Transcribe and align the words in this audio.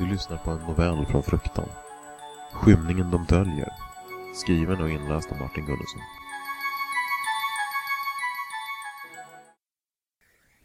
Du 0.00 0.06
lyssnar 0.06 0.36
på 0.36 0.50
en 0.50 0.58
novell 0.58 1.06
från 1.06 1.22
Fruktan. 1.22 1.68
Skymningen 2.52 3.10
de 3.10 3.24
döljer. 3.24 3.72
Skriven 4.34 4.82
och 4.82 4.90
inläst 4.90 5.32
av 5.32 5.38
Martin 5.38 5.66
Gunnarsson. 5.66 6.00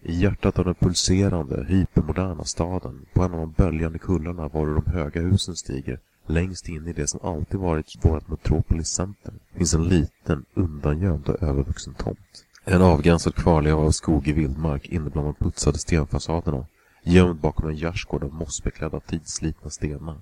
I 0.01 0.19
hjärtat 0.19 0.59
av 0.59 0.65
den 0.65 0.75
pulserande, 0.75 1.65
hypermoderna 1.69 2.43
staden, 2.43 3.05
på 3.13 3.23
en 3.23 3.33
av 3.33 3.39
de 3.39 3.51
böljande 3.51 3.99
kullarna 3.99 4.47
var 4.47 4.65
de 4.65 4.91
höga 4.91 5.21
husen 5.21 5.55
stiger, 5.55 5.99
längst 6.27 6.69
in 6.69 6.87
i 6.87 6.93
det 6.93 7.07
som 7.07 7.19
alltid 7.23 7.59
varit 7.59 8.05
vårt 8.05 8.27
Metropolis 8.27 8.87
Center, 8.87 9.33
finns 9.53 9.73
en 9.73 9.83
liten, 9.83 10.45
undangömd 10.53 11.29
och 11.29 11.43
övervuxen 11.43 11.93
tomt. 11.93 12.45
En 12.65 12.81
avgränsad 12.81 13.35
kvarleva 13.35 13.81
av 13.81 13.91
skog 13.91 14.27
i 14.27 14.33
vildmark 14.33 14.85
inne 14.85 15.09
bland 15.09 15.27
de 15.27 15.33
putsade 15.33 15.77
stenfasaderna, 15.77 16.65
gömd 17.11 17.39
bakom 17.39 17.69
en 17.69 17.75
gärdsgård 17.75 18.23
av 18.23 18.33
mossbeklädda 18.33 18.99
tidslitna 18.99 19.69
stenar. 19.69 20.17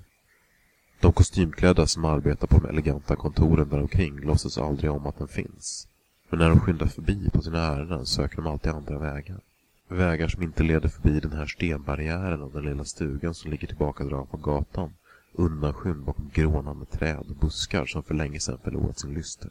De 1.00 1.14
kostymklädda 1.14 1.88
som 1.88 2.06
arbetar 2.06 2.48
på 2.48 2.60
de 2.60 2.70
eleganta 2.70 3.16
kontoren 3.16 3.70
däromkring 3.70 4.20
låtsas 4.20 4.58
aldrig 4.58 4.92
om 4.92 5.08
att 5.08 5.18
den 5.18 5.28
finns. 5.28 5.88
Men 6.30 6.40
när 6.40 6.50
de 6.50 6.60
skyndar 6.60 6.88
förbi 6.88 7.30
på 7.30 7.42
sina 7.42 7.60
ärenden 7.60 8.06
söker 8.06 8.36
de 8.36 8.48
alltid 8.48 8.72
andra 8.72 9.00
vägar. 9.00 9.40
Vägar 9.88 10.28
som 10.28 10.44
inte 10.44 10.64
leder 10.64 10.90
förbi 10.90 11.20
den 11.20 11.32
här 11.32 11.46
stenbarriären 11.46 12.42
och 12.42 12.52
den 12.52 12.66
lilla 12.66 12.84
stugan 12.86 13.34
som 13.34 13.52
ligger 13.52 13.68
tillbakadragen 13.68 14.28
på 14.28 14.38
gatan, 14.38 14.94
undanskymd 15.34 16.04
bakom 16.04 16.32
grånande 16.34 16.86
träd 16.86 17.26
och 17.30 17.36
buskar 17.36 17.86
som 17.86 18.04
för 18.04 18.14
länge 18.14 18.40
sedan 18.40 18.60
förlorat 18.64 19.00
sin 19.00 19.14
lyster. 19.14 19.50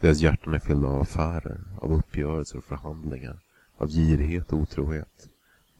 Deras 0.00 0.20
hjärtan 0.20 0.54
är 0.54 0.58
fyllda 0.58 0.88
av 0.88 1.00
affärer, 1.00 1.60
av 1.80 1.92
uppgörelser 1.92 2.58
och 2.58 2.64
förhandlingar, 2.64 3.38
av 3.78 3.88
girighet 3.88 4.52
och 4.52 4.58
otrohet. 4.58 5.28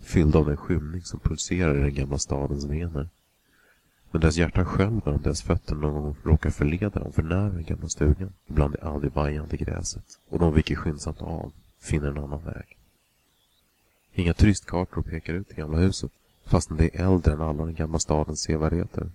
Fyllda 0.02 0.38
av 0.38 0.46
den 0.46 0.56
skymning 0.56 1.02
som 1.02 1.20
pulserar 1.20 1.78
i 1.78 1.80
den 1.80 1.94
gamla 1.94 2.18
stadens 2.18 2.64
vener. 2.64 3.08
Men 4.10 4.20
deras 4.20 4.36
hjärtan 4.36 4.64
skälver 4.64 5.12
om 5.12 5.22
deras 5.22 5.42
fötter 5.42 5.74
någon 5.74 6.02
gång 6.02 6.16
råkar 6.22 6.50
förleda 6.50 7.00
dem 7.00 7.12
för 7.12 7.22
nära 7.22 7.48
den 7.48 7.64
gamla 7.64 7.88
stugan, 7.88 8.32
bland 8.46 8.74
det 8.74 8.82
aldrig 8.82 9.12
vajande 9.12 9.56
gräset, 9.56 10.04
och 10.28 10.38
de 10.38 10.54
viker 10.54 10.76
skyndsamt 10.76 11.22
av, 11.22 11.52
finner 11.80 12.08
en 12.08 12.18
annan 12.18 12.44
väg. 12.44 12.76
Inga 14.14 14.34
turistkartor 14.34 15.02
pekar 15.02 15.34
ut 15.34 15.48
det 15.48 15.54
gamla 15.54 15.78
huset, 15.78 16.12
fastän 16.44 16.76
det 16.76 16.96
är 16.96 17.06
äldre 17.06 17.32
än 17.32 17.40
alla 17.40 17.64
den 17.64 17.74
gamla 17.74 17.98
stadens 17.98 18.40
sevärdheter. 18.40 19.10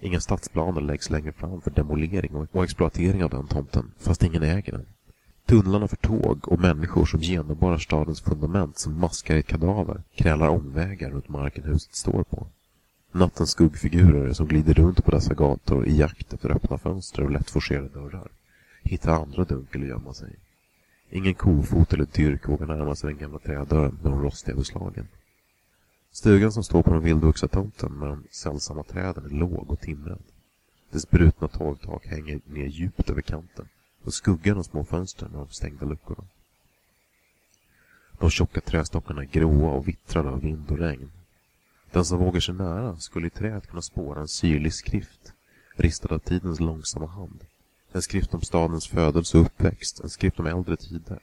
Inga 0.00 0.20
stadsplaner 0.20 0.80
läggs 0.80 1.10
längre 1.10 1.32
fram 1.32 1.60
för 1.60 1.70
demolering 1.70 2.34
och 2.34 2.64
exploatering 2.64 3.24
av 3.24 3.30
den 3.30 3.46
tomten, 3.46 3.92
fast 3.98 4.22
ingen 4.22 4.42
äger 4.42 4.72
den. 4.72 4.86
Tunnlarna 5.48 5.88
för 5.88 5.96
tåg 5.96 6.48
och 6.48 6.60
människor 6.60 7.06
som 7.06 7.20
genomborrar 7.20 7.78
stadens 7.78 8.20
fundament 8.20 8.78
som 8.78 9.00
maskar 9.00 9.34
i 9.34 9.38
ett 9.38 9.46
kadaver 9.46 10.02
krälar 10.14 10.48
omvägar 10.48 11.10
runt 11.10 11.28
marken 11.28 11.64
huset 11.64 11.94
står 11.94 12.22
på. 12.22 12.46
Nattens 13.12 13.50
skuggfigurer 13.50 14.32
som 14.32 14.46
glider 14.46 14.74
runt 14.74 15.04
på 15.04 15.10
dessa 15.10 15.34
gator 15.34 15.86
i 15.86 15.96
jakt 15.96 16.32
efter 16.32 16.50
öppna 16.50 16.78
fönster 16.78 17.22
och 17.22 17.30
lättforcerade 17.30 17.88
dörrar 17.88 18.28
hittar 18.82 19.22
andra 19.22 19.44
dunkel 19.44 19.82
att 19.82 19.88
gömma 19.88 20.14
sig. 20.14 20.36
Ingen 21.10 21.34
kofot 21.34 21.92
eller 21.92 22.06
dyrk 22.12 22.48
vågar 22.48 22.66
närma 22.66 22.94
sig 22.94 23.10
den 23.10 23.18
gamla 23.18 23.38
trädörren 23.38 23.98
med 24.02 24.12
de 24.12 24.22
rostiga 24.22 24.56
beslagen. 24.56 25.08
Stugan 26.12 26.52
som 26.52 26.64
står 26.64 26.82
på 26.82 26.90
den 26.90 27.02
vildvuxna 27.02 27.48
tomten 27.48 27.92
med 27.92 28.08
de 28.08 28.22
sällsamma 28.30 28.82
träden 28.82 29.24
är 29.24 29.30
låg 29.30 29.70
och 29.70 29.80
timrad. 29.80 30.22
Dess 30.90 31.10
brutna 31.10 31.48
torvtak 31.48 32.06
hänger 32.06 32.40
ner 32.46 32.66
djupt 32.66 33.10
över 33.10 33.22
kanten 33.22 33.68
och 34.04 34.14
skuggan 34.14 34.58
av 34.58 34.62
små 34.62 34.84
fönstren 34.84 35.34
av 35.34 35.46
de 35.46 35.52
stängda 35.54 35.86
luckorna. 35.86 36.24
De 38.18 38.30
tjocka 38.30 38.60
trästockarna 38.60 39.22
är 39.22 39.26
gråa 39.26 39.70
och 39.70 39.88
vittrade 39.88 40.28
av 40.28 40.40
vind 40.40 40.70
och 40.70 40.78
regn. 40.78 41.10
Den 41.90 42.04
som 42.04 42.18
vågar 42.18 42.40
sig 42.40 42.54
nära 42.54 42.96
skulle 42.96 43.26
i 43.26 43.30
träet 43.30 43.66
kunna 43.66 43.82
spåra 43.82 44.20
en 44.20 44.28
syrlig 44.28 44.74
skrift, 44.74 45.32
ristad 45.76 46.14
av 46.14 46.18
tidens 46.18 46.60
långsamma 46.60 47.06
hand. 47.06 47.46
En 47.92 48.02
skrift 48.02 48.34
om 48.34 48.42
stadens 48.42 48.88
födelse 48.88 49.38
och 49.38 49.44
uppväxt, 49.44 50.00
en 50.00 50.10
skrift 50.10 50.40
om 50.40 50.46
äldre 50.46 50.76
tider, 50.76 51.18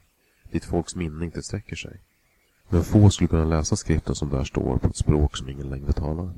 dit 0.51 0.65
folks 0.65 0.95
minne 0.95 1.25
inte 1.25 1.43
sträcker 1.43 1.75
sig. 1.75 1.99
Men 2.69 2.83
få 2.83 3.09
skulle 3.09 3.27
kunna 3.27 3.45
läsa 3.45 3.75
skriften 3.75 4.15
som 4.15 4.29
där 4.29 4.43
står 4.43 4.77
på 4.77 4.87
ett 4.87 4.97
språk 4.97 5.37
som 5.37 5.49
ingen 5.49 5.69
längre 5.69 5.93
talar. 5.93 6.33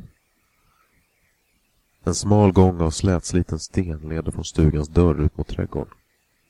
En 2.04 2.16
smal 2.16 2.52
gång 2.52 2.82
av 2.82 2.92
slätsliten 2.92 3.60
sten 3.60 4.00
leder 4.00 4.32
från 4.32 4.46
stugans 4.46 4.88
dörr 4.88 5.22
ut 5.22 5.38
mot 5.38 5.48
trädgården. 5.48 5.94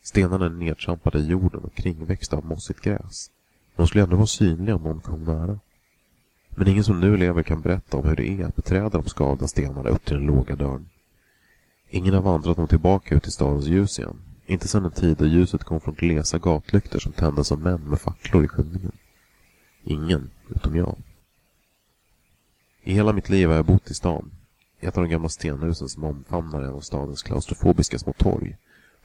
Stenarna 0.07 0.45
är 0.45 0.49
nedtrampade 0.49 1.19
i 1.19 1.27
jorden 1.27 1.61
och 1.63 1.75
kringväxta 1.75 2.37
av 2.37 2.45
mossigt 2.45 2.81
gräs. 2.81 3.31
De 3.75 3.87
skulle 3.87 4.03
ändå 4.03 4.15
vara 4.15 4.27
synliga 4.27 4.75
om 4.75 4.83
någon 4.83 4.99
kom 4.99 5.23
nära. 5.23 5.59
Men 6.49 6.67
ingen 6.67 6.83
som 6.83 6.99
nu 6.99 7.17
lever 7.17 7.43
kan 7.43 7.61
berätta 7.61 7.97
om 7.97 8.07
hur 8.07 8.15
det 8.15 8.27
är 8.27 8.45
att 8.45 8.55
beträda 8.55 8.89
de 8.89 9.03
skavda 9.03 9.47
stenarna 9.47 9.89
upp 9.89 10.05
till 10.05 10.15
den 10.15 10.25
låga 10.25 10.55
dörren. 10.55 10.89
Ingen 11.89 12.13
har 12.13 12.21
vandrat 12.21 12.57
dem 12.57 12.67
tillbaka 12.67 13.15
ut 13.15 13.27
i 13.27 13.31
stadens 13.31 13.65
ljus 13.65 13.99
igen. 13.99 14.21
Inte 14.45 14.67
sedan 14.67 14.85
en 14.85 14.91
tid 14.91 15.17
då 15.17 15.25
ljuset 15.25 15.63
kom 15.63 15.79
från 15.79 15.95
glesa 15.95 16.39
gatlyktor 16.39 16.99
som 16.99 17.11
tändes 17.11 17.51
av 17.51 17.59
män 17.59 17.81
med 17.81 18.01
facklor 18.01 18.45
i 18.45 18.47
skymningen. 18.47 18.91
Ingen, 19.83 20.29
utom 20.49 20.75
jag. 20.75 20.95
I 22.83 22.93
hela 22.93 23.13
mitt 23.13 23.29
liv 23.29 23.47
har 23.47 23.55
jag 23.55 23.65
bott 23.65 23.91
i 23.91 23.93
stan. 23.93 24.31
I 24.79 24.85
ett 24.85 24.97
av 24.97 25.03
de 25.03 25.09
gamla 25.09 25.29
stenhusen 25.29 25.89
som 25.89 26.03
omfamnar 26.03 26.61
en 26.61 26.73
av 26.73 26.81
stadens 26.81 27.23
klaustrofobiska 27.23 27.99
små 27.99 28.13
torg. 28.13 28.57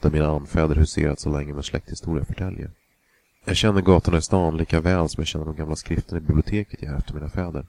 Där 0.03 0.11
mina 0.11 0.29
anfäder 0.29 0.75
huserat 0.75 1.21
så 1.21 1.31
länge 1.31 1.55
med 1.55 1.65
släkthistoria 1.65 2.25
förtäljer. 2.25 2.71
Jag 3.45 3.57
känner 3.57 3.81
gatorna 3.81 4.19
i 4.19 4.23
stan 4.23 4.57
lika 4.57 4.81
väl 4.81 5.09
som 5.09 5.21
jag 5.21 5.29
känner 5.29 5.45
de 5.45 5.57
gamla 5.57 5.77
skrifterna 5.77 6.19
i 6.19 6.21
biblioteket 6.21 6.83
jag 6.83 6.97
efter 6.97 7.15
mina 7.15 7.29
fäder. 7.29 7.67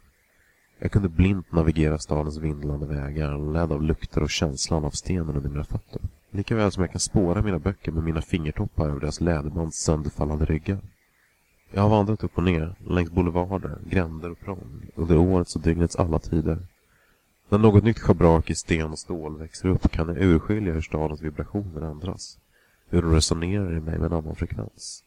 Jag 0.80 0.92
kunde 0.92 1.10
blint 1.10 1.52
navigera 1.52 1.98
stadens 1.98 2.38
vindlande 2.38 2.86
vägar, 2.86 3.54
ledd 3.54 3.72
av 3.72 3.84
lukter 3.84 4.24
och 4.24 4.30
känslan 4.30 4.86
av 4.86 4.90
stenen 4.90 5.36
under 5.36 5.50
mina 5.50 5.64
fötter. 5.64 6.02
Lika 6.32 6.56
väl 6.56 6.72
som 6.72 6.84
jag 6.84 6.92
kan 6.92 7.00
spåra 7.00 7.42
mina 7.42 7.60
böcker 7.60 7.92
med 7.92 8.04
mina 8.04 8.22
fingertoppar 8.22 8.90
över 8.90 9.00
deras 9.00 9.22
läderbands 9.22 9.78
sönderfallande 9.78 10.46
ryggar. 10.46 10.80
Jag 11.72 11.82
har 11.82 11.90
vandrat 11.90 12.24
upp 12.24 12.38
och 12.38 12.44
ner, 12.44 12.76
längs 12.88 13.12
boulevarder, 13.12 13.78
gränder 13.90 14.32
och 14.32 14.40
prång, 14.40 14.86
under 14.96 15.18
årets 15.18 15.56
och 15.56 15.62
dygnets 15.62 15.96
alla 15.96 16.20
tider. 16.20 16.68
När 17.54 17.60
något 17.60 17.84
nytt 17.84 18.00
schabrak 18.00 18.50
i 18.50 18.56
sten 18.56 18.92
och 18.92 19.00
stål 19.00 19.38
växer 19.38 19.70
upp 19.70 19.92
kan 19.92 20.08
jag 20.08 20.22
urskilja 20.22 20.74
hur 20.74 20.82
stadens 20.82 21.22
vibrationer 21.22 21.82
ändras. 21.82 22.38
Hur 22.90 23.02
de 23.02 23.14
resonerar 23.14 23.78
i 23.78 23.80
mig 23.80 23.98
med 23.98 24.06
en 24.06 24.14
annan 24.14 24.36
frekvens. 24.36 25.04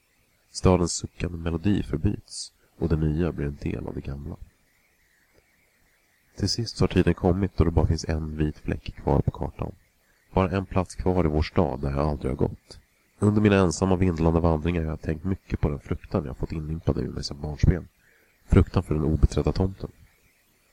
Stadens 0.51 0.93
suckande 0.93 1.39
melodi 1.39 1.83
förbyts 1.83 2.53
och 2.79 2.89
det 2.89 2.97
nya 2.97 3.33
blir 3.33 3.47
en 3.47 3.59
del 3.61 3.87
av 3.87 3.95
det 3.95 4.01
gamla. 4.01 4.37
Till 6.37 6.49
sist 6.49 6.81
har 6.81 6.89
tiden 6.89 7.15
kommit 7.15 7.57
då 7.57 7.65
det 7.65 7.71
bara 7.71 7.87
finns 7.87 8.05
en 8.05 8.37
vit 8.37 8.59
fläck 8.59 8.97
kvar 8.97 9.21
på 9.21 9.31
kartan. 9.31 9.73
Bara 10.35 10.51
en 10.51 10.67
plats 10.67 10.95
kvar 10.95 11.25
i 11.25 11.29
vår 11.29 11.43
stad 11.43 11.81
där 11.81 11.91
jag 11.91 12.09
aldrig 12.09 12.33
har 12.33 12.37
gått. 12.37 12.81
Under 13.19 13.41
mina 13.41 13.57
ensamma 13.57 13.97
vindlande 13.97 14.41
vandringar 14.41 14.83
har 14.83 14.91
jag 14.91 15.03
tänkt 15.03 15.25
mycket 15.25 15.61
på 15.61 15.69
den 15.69 15.81
fruktan 15.81 16.25
jag 16.25 16.37
fått 16.37 16.53
inympad 16.53 16.99
ur 16.99 17.09
mig 17.09 17.25
som 17.25 17.41
barnsben. 17.41 17.89
Fruktan 18.49 18.83
för 18.83 18.95
den 18.95 19.05
obeträdda 19.05 19.53
tomten. 19.53 19.91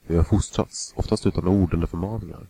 Eh, 0.04 0.12
vi 0.12 0.16
har 0.16 0.24
fostrats, 0.24 0.94
oftast 0.96 1.28
utan 1.28 1.48
ord 1.48 1.74
eller 1.74 1.88
förmaningar. 1.88 2.48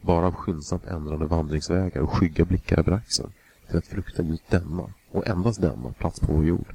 Bara 0.00 0.26
av 0.26 0.34
skyndsamt 0.34 0.84
ändrade 0.84 1.26
vandringsvägar 1.26 2.00
och 2.00 2.10
skygga 2.10 2.44
blickar 2.44 2.78
över 2.78 2.92
axeln 2.92 3.32
till 3.68 3.78
att 3.78 3.86
frukta 3.86 4.22
just 4.22 4.50
denna, 4.50 4.90
och 5.10 5.26
endast 5.26 5.60
denna, 5.60 5.92
plats 5.92 6.20
på 6.20 6.32
vår 6.32 6.44
jord. 6.44 6.74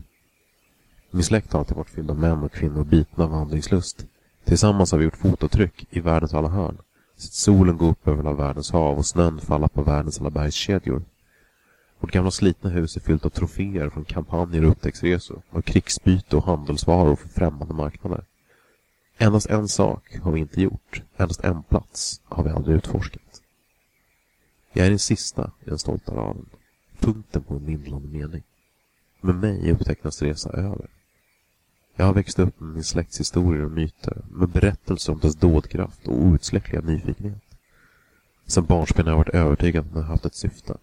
Min 1.12 1.24
släkt 1.24 1.54
har 1.54 1.60
alltid 1.60 1.78
varit 1.78 1.90
fylld 1.90 2.12
av 2.12 2.20
män 2.20 2.44
och 2.44 2.52
kvinnor 2.52 2.84
bitna 2.84 3.24
av 3.24 3.30
vandringslust. 3.30 4.06
Tillsammans 4.44 4.92
har 4.92 5.00
vi 5.00 5.06
gjort 5.06 5.18
fototryck 5.18 5.88
i 5.90 6.00
världens 6.00 6.34
alla 6.34 6.50
hörn. 6.50 6.78
Sett 7.18 7.34
solen 7.34 7.78
gå 7.78 7.86
upp 7.86 8.08
över 8.08 8.20
alla 8.20 8.34
världens 8.34 8.72
hav 8.72 8.98
och 8.98 9.06
snön 9.06 9.40
falla 9.40 9.68
på 9.68 9.82
världens 9.82 10.20
alla 10.20 10.30
bergskedjor. 10.30 11.04
Vårt 12.00 12.12
gamla 12.12 12.32
slitna 12.32 12.70
hus 12.70 12.96
är 12.96 13.02
fyllt 13.02 13.26
av 13.26 13.30
troféer 13.30 13.90
från 13.90 14.06
kampanjer 14.06 14.64
och 14.64 14.72
upptäcktsresor, 14.72 15.42
av 15.50 15.62
krigsbyte 15.62 16.36
och 16.36 16.44
handelsvaror 16.44 17.16
från 17.16 17.30
främmande 17.30 17.74
marknader. 17.74 18.24
Endast 19.22 19.50
en 19.50 19.68
sak 19.68 20.18
har 20.24 20.32
vi 20.32 20.40
inte 20.40 20.62
gjort, 20.62 21.02
endast 21.18 21.44
en 21.44 21.64
plats 21.64 22.22
har 22.24 22.44
vi 22.44 22.50
aldrig 22.50 22.76
utforskat. 22.76 23.42
Jag 24.74 24.86
är 24.86 24.90
den 24.90 25.00
sista 25.00 25.52
i 25.66 25.70
den 25.70 25.80
stolta 25.80 26.16
raden, 26.16 26.46
punkten 27.00 27.44
på 27.44 27.54
en 27.54 27.66
vindlande 27.66 28.08
mening. 28.08 28.44
Med 29.22 29.36
mig 29.36 29.70
är 29.70 29.74
upptäckternas 29.74 30.22
resa 30.22 30.50
över. 30.50 30.90
Jag 31.96 32.06
har 32.06 32.14
växt 32.14 32.40
upp 32.40 32.60
med 32.60 32.74
min 32.74 32.84
släkts 32.84 33.20
historier 33.20 33.66
och 33.66 33.72
myter, 33.72 34.22
med 34.32 34.50
berättelser 34.50 35.14
om 35.14 35.20
dess 35.20 35.36
dådkraft 35.36 36.08
och 36.08 36.22
outsläckliga 36.22 36.82
nyfikenhet. 36.82 37.44
Sen 38.46 38.66
barnsben 38.66 39.06
har 39.06 39.12
jag 39.12 39.18
varit 39.18 39.36
övertygad 39.36 39.84
om 39.84 39.90
att 39.90 39.94
den 39.94 40.04
haft 40.04 40.26
ett 40.26 40.36
syfte. 40.36 40.78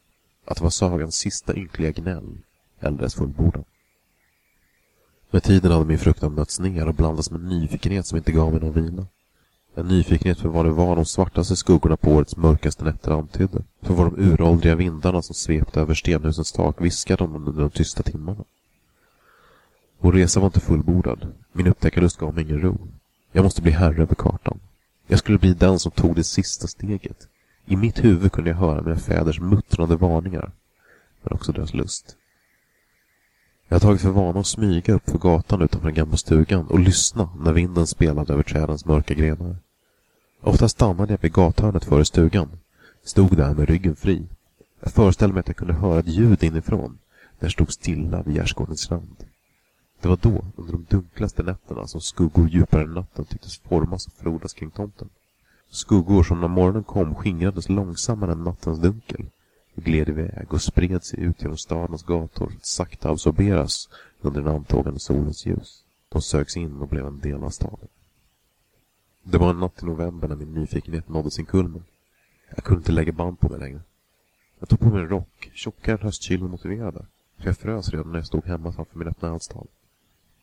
Att 0.44 0.56
det 0.56 0.62
var 0.62 0.70
sagans 0.70 1.14
sista 1.16 1.54
ynkliga 1.54 1.90
gnäll, 1.90 2.38
eller 2.80 2.98
dess 2.98 3.14
fullbordan. 3.14 3.64
Med 5.36 5.42
tiden 5.42 5.72
hade 5.72 5.84
min 5.84 5.98
fruktan 5.98 6.34
nötts 6.34 6.60
ner 6.60 6.88
och 6.88 6.94
blandats 6.94 7.30
med 7.30 7.40
nyfikenhet 7.40 8.06
som 8.06 8.18
inte 8.18 8.32
gav 8.32 8.52
mig 8.52 8.60
någon 8.60 8.72
vila. 8.72 9.06
En 9.74 9.88
nyfikenhet 9.88 10.40
för 10.40 10.48
vad 10.48 10.64
det 10.64 10.70
var 10.70 10.96
de 10.96 11.04
svartaste 11.04 11.56
skuggorna 11.56 11.96
på 11.96 12.10
årets 12.10 12.36
mörkaste 12.36 12.84
nätter 12.84 13.10
antydde. 13.10 13.62
För 13.82 13.94
vad 13.94 14.12
de 14.12 14.22
uråldriga 14.22 14.74
vindarna 14.74 15.22
som 15.22 15.34
svepte 15.34 15.80
över 15.80 15.94
stenhusens 15.94 16.52
tak 16.52 16.80
viskade 16.80 17.24
om 17.24 17.48
under 17.48 17.62
de 17.62 17.70
tysta 17.70 18.02
timmarna. 18.02 18.44
Vår 19.98 20.12
resa 20.12 20.40
var 20.40 20.46
inte 20.46 20.60
fullbordad. 20.60 21.32
Min 21.52 21.66
upptäckarlust 21.66 22.18
gav 22.18 22.34
mig 22.34 22.44
ingen 22.44 22.60
ro. 22.60 22.88
Jag 23.32 23.42
måste 23.42 23.62
bli 23.62 23.72
herre 23.72 24.02
över 24.02 24.14
kartan. 24.14 24.60
Jag 25.06 25.18
skulle 25.18 25.38
bli 25.38 25.54
den 25.54 25.78
som 25.78 25.92
tog 25.92 26.14
det 26.14 26.24
sista 26.24 26.66
steget. 26.66 27.28
I 27.66 27.76
mitt 27.76 28.04
huvud 28.04 28.32
kunde 28.32 28.50
jag 28.50 28.56
höra 28.56 28.82
mina 28.82 28.96
fäders 28.96 29.40
muttrande 29.40 29.96
varningar, 29.96 30.52
men 31.22 31.32
också 31.32 31.52
deras 31.52 31.74
lust. 31.74 32.16
Jag 33.68 33.74
har 33.74 33.80
tagit 33.80 34.00
för 34.00 34.10
vana 34.10 34.40
att 34.40 34.46
smyga 34.46 34.94
upp 34.94 35.10
för 35.10 35.18
gatan 35.18 35.62
utanför 35.62 35.86
den 35.88 35.94
gamla 35.94 36.16
stugan 36.16 36.66
och 36.66 36.80
lyssna 36.80 37.28
när 37.38 37.52
vinden 37.52 37.86
spelade 37.86 38.32
över 38.32 38.42
trädens 38.42 38.84
mörka 38.84 39.14
grenar. 39.14 39.56
Ofta 40.40 40.68
stannade 40.68 41.12
jag 41.12 41.18
vid 41.22 41.32
gathörnet 41.32 41.84
före 41.84 42.04
stugan. 42.04 42.48
Stod 43.04 43.36
där 43.36 43.54
med 43.54 43.68
ryggen 43.68 43.96
fri. 43.96 44.26
Jag 44.80 44.92
föreställde 44.92 45.34
mig 45.34 45.40
att 45.40 45.48
jag 45.48 45.56
kunde 45.56 45.74
höra 45.74 46.00
ett 46.00 46.08
ljud 46.08 46.44
inifrån 46.44 46.98
när 47.38 47.44
jag 47.46 47.52
stod 47.52 47.72
stilla 47.72 48.22
vid 48.22 48.34
gärdsgårdens 48.34 48.90
rand. 48.90 49.24
Det 50.00 50.08
var 50.08 50.18
då, 50.22 50.44
under 50.56 50.72
de 50.72 50.86
dunklaste 50.90 51.42
nätterna, 51.42 51.86
som 51.86 52.00
skuggor 52.00 52.48
djupare 52.48 52.82
än 52.82 52.94
natten 52.94 53.24
tycktes 53.24 53.58
formas 53.58 54.06
och 54.06 54.12
frodas 54.12 54.54
kring 54.54 54.70
tomten. 54.70 55.08
Skuggor 55.70 56.22
som 56.22 56.40
när 56.40 56.48
morgonen 56.48 56.84
kom 56.84 57.14
skingrades 57.14 57.68
långsammare 57.68 58.32
än 58.32 58.44
nattens 58.44 58.78
dunkel 58.78 59.26
gled 59.76 60.08
iväg 60.08 60.46
och 60.52 60.62
spred 60.62 61.04
sig 61.04 61.20
ut 61.20 61.42
genom 61.42 61.56
stadens 61.56 62.02
gator 62.02 62.46
för 62.46 62.56
att 62.56 62.66
sakta 62.66 63.10
absorberas 63.10 63.88
under 64.20 64.42
den 64.42 64.54
antågande 64.54 65.00
solens 65.00 65.46
ljus. 65.46 65.84
De 66.08 66.22
sögs 66.22 66.56
in 66.56 66.80
och 66.80 66.88
blev 66.88 67.06
en 67.06 67.20
del 67.20 67.44
av 67.44 67.50
staden. 67.50 67.88
Det 69.22 69.38
var 69.38 69.50
en 69.50 69.60
natt 69.60 69.82
i 69.82 69.86
november 69.86 70.28
när 70.28 70.36
min 70.36 70.54
nyfikenhet 70.54 71.08
nådde 71.08 71.30
sin 71.30 71.46
kulmen. 71.46 71.84
Jag 72.54 72.64
kunde 72.64 72.80
inte 72.80 72.92
lägga 72.92 73.12
band 73.12 73.40
på 73.40 73.48
mig 73.48 73.58
längre. 73.58 73.80
Jag 74.58 74.68
tog 74.68 74.78
på 74.78 74.86
mig 74.86 75.02
en 75.02 75.08
rock, 75.08 75.50
tjockare 75.54 75.96
än 75.96 76.02
höstkylen 76.02 76.50
motiverade, 76.50 77.06
för 77.38 77.46
jag 77.46 77.56
frös 77.56 77.90
redan 77.90 78.12
när 78.12 78.18
jag 78.18 78.26
stod 78.26 78.44
hemma 78.44 78.72
framför 78.72 78.98
min 78.98 79.08
öppna 79.08 79.32
eldstad. 79.32 79.66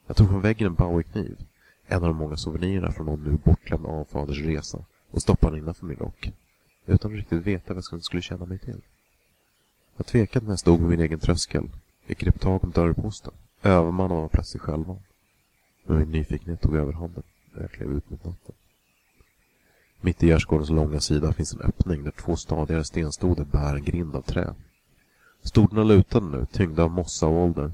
Jag 0.08 0.16
tog 0.18 0.30
från 0.30 0.42
väggen 0.42 0.68
en 0.68 0.74
Bowie-kniv, 0.74 1.38
en 1.88 2.04
av 2.04 2.08
de 2.08 2.16
många 2.16 2.38
souvenirerna 2.38 2.92
från 2.92 3.06
någon 3.06 3.24
nu 3.24 3.38
bortglömd 3.44 3.86
avfaders 3.86 4.40
resa, 4.40 4.86
och 5.12 5.22
stoppade 5.22 5.56
den 5.56 5.64
innanför 5.64 5.86
min 5.86 5.98
rock, 5.98 6.32
utan 6.86 7.12
att 7.12 7.18
riktigt 7.18 7.48
veta 7.48 7.74
vad 7.74 7.84
jag 7.92 8.04
skulle 8.04 8.22
känna 8.22 8.46
mig 8.46 8.60
till. 8.60 8.82
Jag 9.98 10.06
tvekade 10.06 10.46
när 10.46 10.52
jag 10.52 10.60
stod 10.60 10.80
vid 10.80 10.90
min 10.90 11.00
egen 11.00 11.20
tröskel. 11.20 11.70
Jag 12.06 12.18
grep 12.18 12.40
tag 12.40 12.64
om 12.64 12.72
dörrposten, 12.72 13.34
övermannad 13.64 14.18
av 14.18 14.28
plötslig 14.28 14.62
självmord. 14.62 15.02
Men 15.86 15.98
min 15.98 16.12
nyfikenhet 16.12 16.62
tog 16.62 16.76
överhanden 16.76 17.24
när 17.54 17.62
jag 17.62 17.72
klev 17.72 17.92
ut 17.92 18.10
mot 18.10 18.26
natten. 18.26 18.56
Mitt 20.02 20.24
i 20.24 20.28
gärdsgårdens 20.28 20.70
långa 20.70 21.00
sida 21.00 21.34
finns 21.34 21.54
en 21.54 21.62
öppning 21.62 22.04
där 22.04 22.12
två 22.12 22.36
stadigare 22.36 22.84
stenstoder 22.84 23.46
bär 23.46 23.76
en 23.76 23.84
grind 23.84 24.16
av 24.16 24.22
trä. 24.22 24.56
Stoderna 25.44 25.84
lutade 25.84 26.26
nu, 26.26 26.46
tyngda 26.52 26.84
av 26.84 26.92
mossa 26.92 27.28
och 27.28 27.44
ålder. 27.44 27.72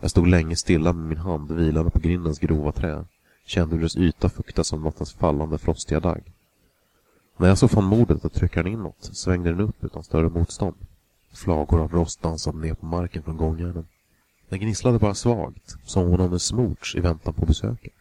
Jag 0.00 0.10
stod 0.10 0.26
länge 0.26 0.56
stilla 0.56 0.92
med 0.92 1.08
min 1.08 1.18
hand 1.18 1.52
vilande 1.52 1.90
på 1.90 1.98
grindens 1.98 2.38
grova 2.38 2.72
trä. 2.72 3.04
Kände 3.46 3.76
hur 3.76 3.82
dess 3.82 3.96
yta 3.96 4.28
fuktas 4.28 4.72
av 4.72 4.80
nattens 4.80 5.12
fallande 5.12 5.58
frostiga 5.58 6.00
dagg. 6.00 6.32
När 7.36 7.48
jag 7.48 7.58
så 7.58 7.68
fann 7.68 7.84
modet 7.84 8.24
att 8.24 8.32
trycka 8.34 8.62
den 8.62 8.72
inåt 8.72 9.10
svängde 9.12 9.50
den 9.50 9.60
upp 9.60 9.84
utan 9.84 10.04
större 10.04 10.28
motstånd. 10.28 10.76
Flagor 11.34 11.80
av 11.80 11.92
rost 11.92 12.22
dansade 12.22 12.58
ner 12.58 12.74
på 12.74 12.86
marken 12.86 13.22
från 13.22 13.36
gångjärnen. 13.36 13.86
Den 14.48 14.60
gnisslade 14.60 14.98
bara 14.98 15.14
svagt, 15.14 15.76
som 15.84 16.08
hon 16.08 16.20
hade 16.20 16.38
smorts 16.38 16.94
i 16.94 17.00
väntan 17.00 17.34
på 17.34 17.46
besöket. 17.46 17.92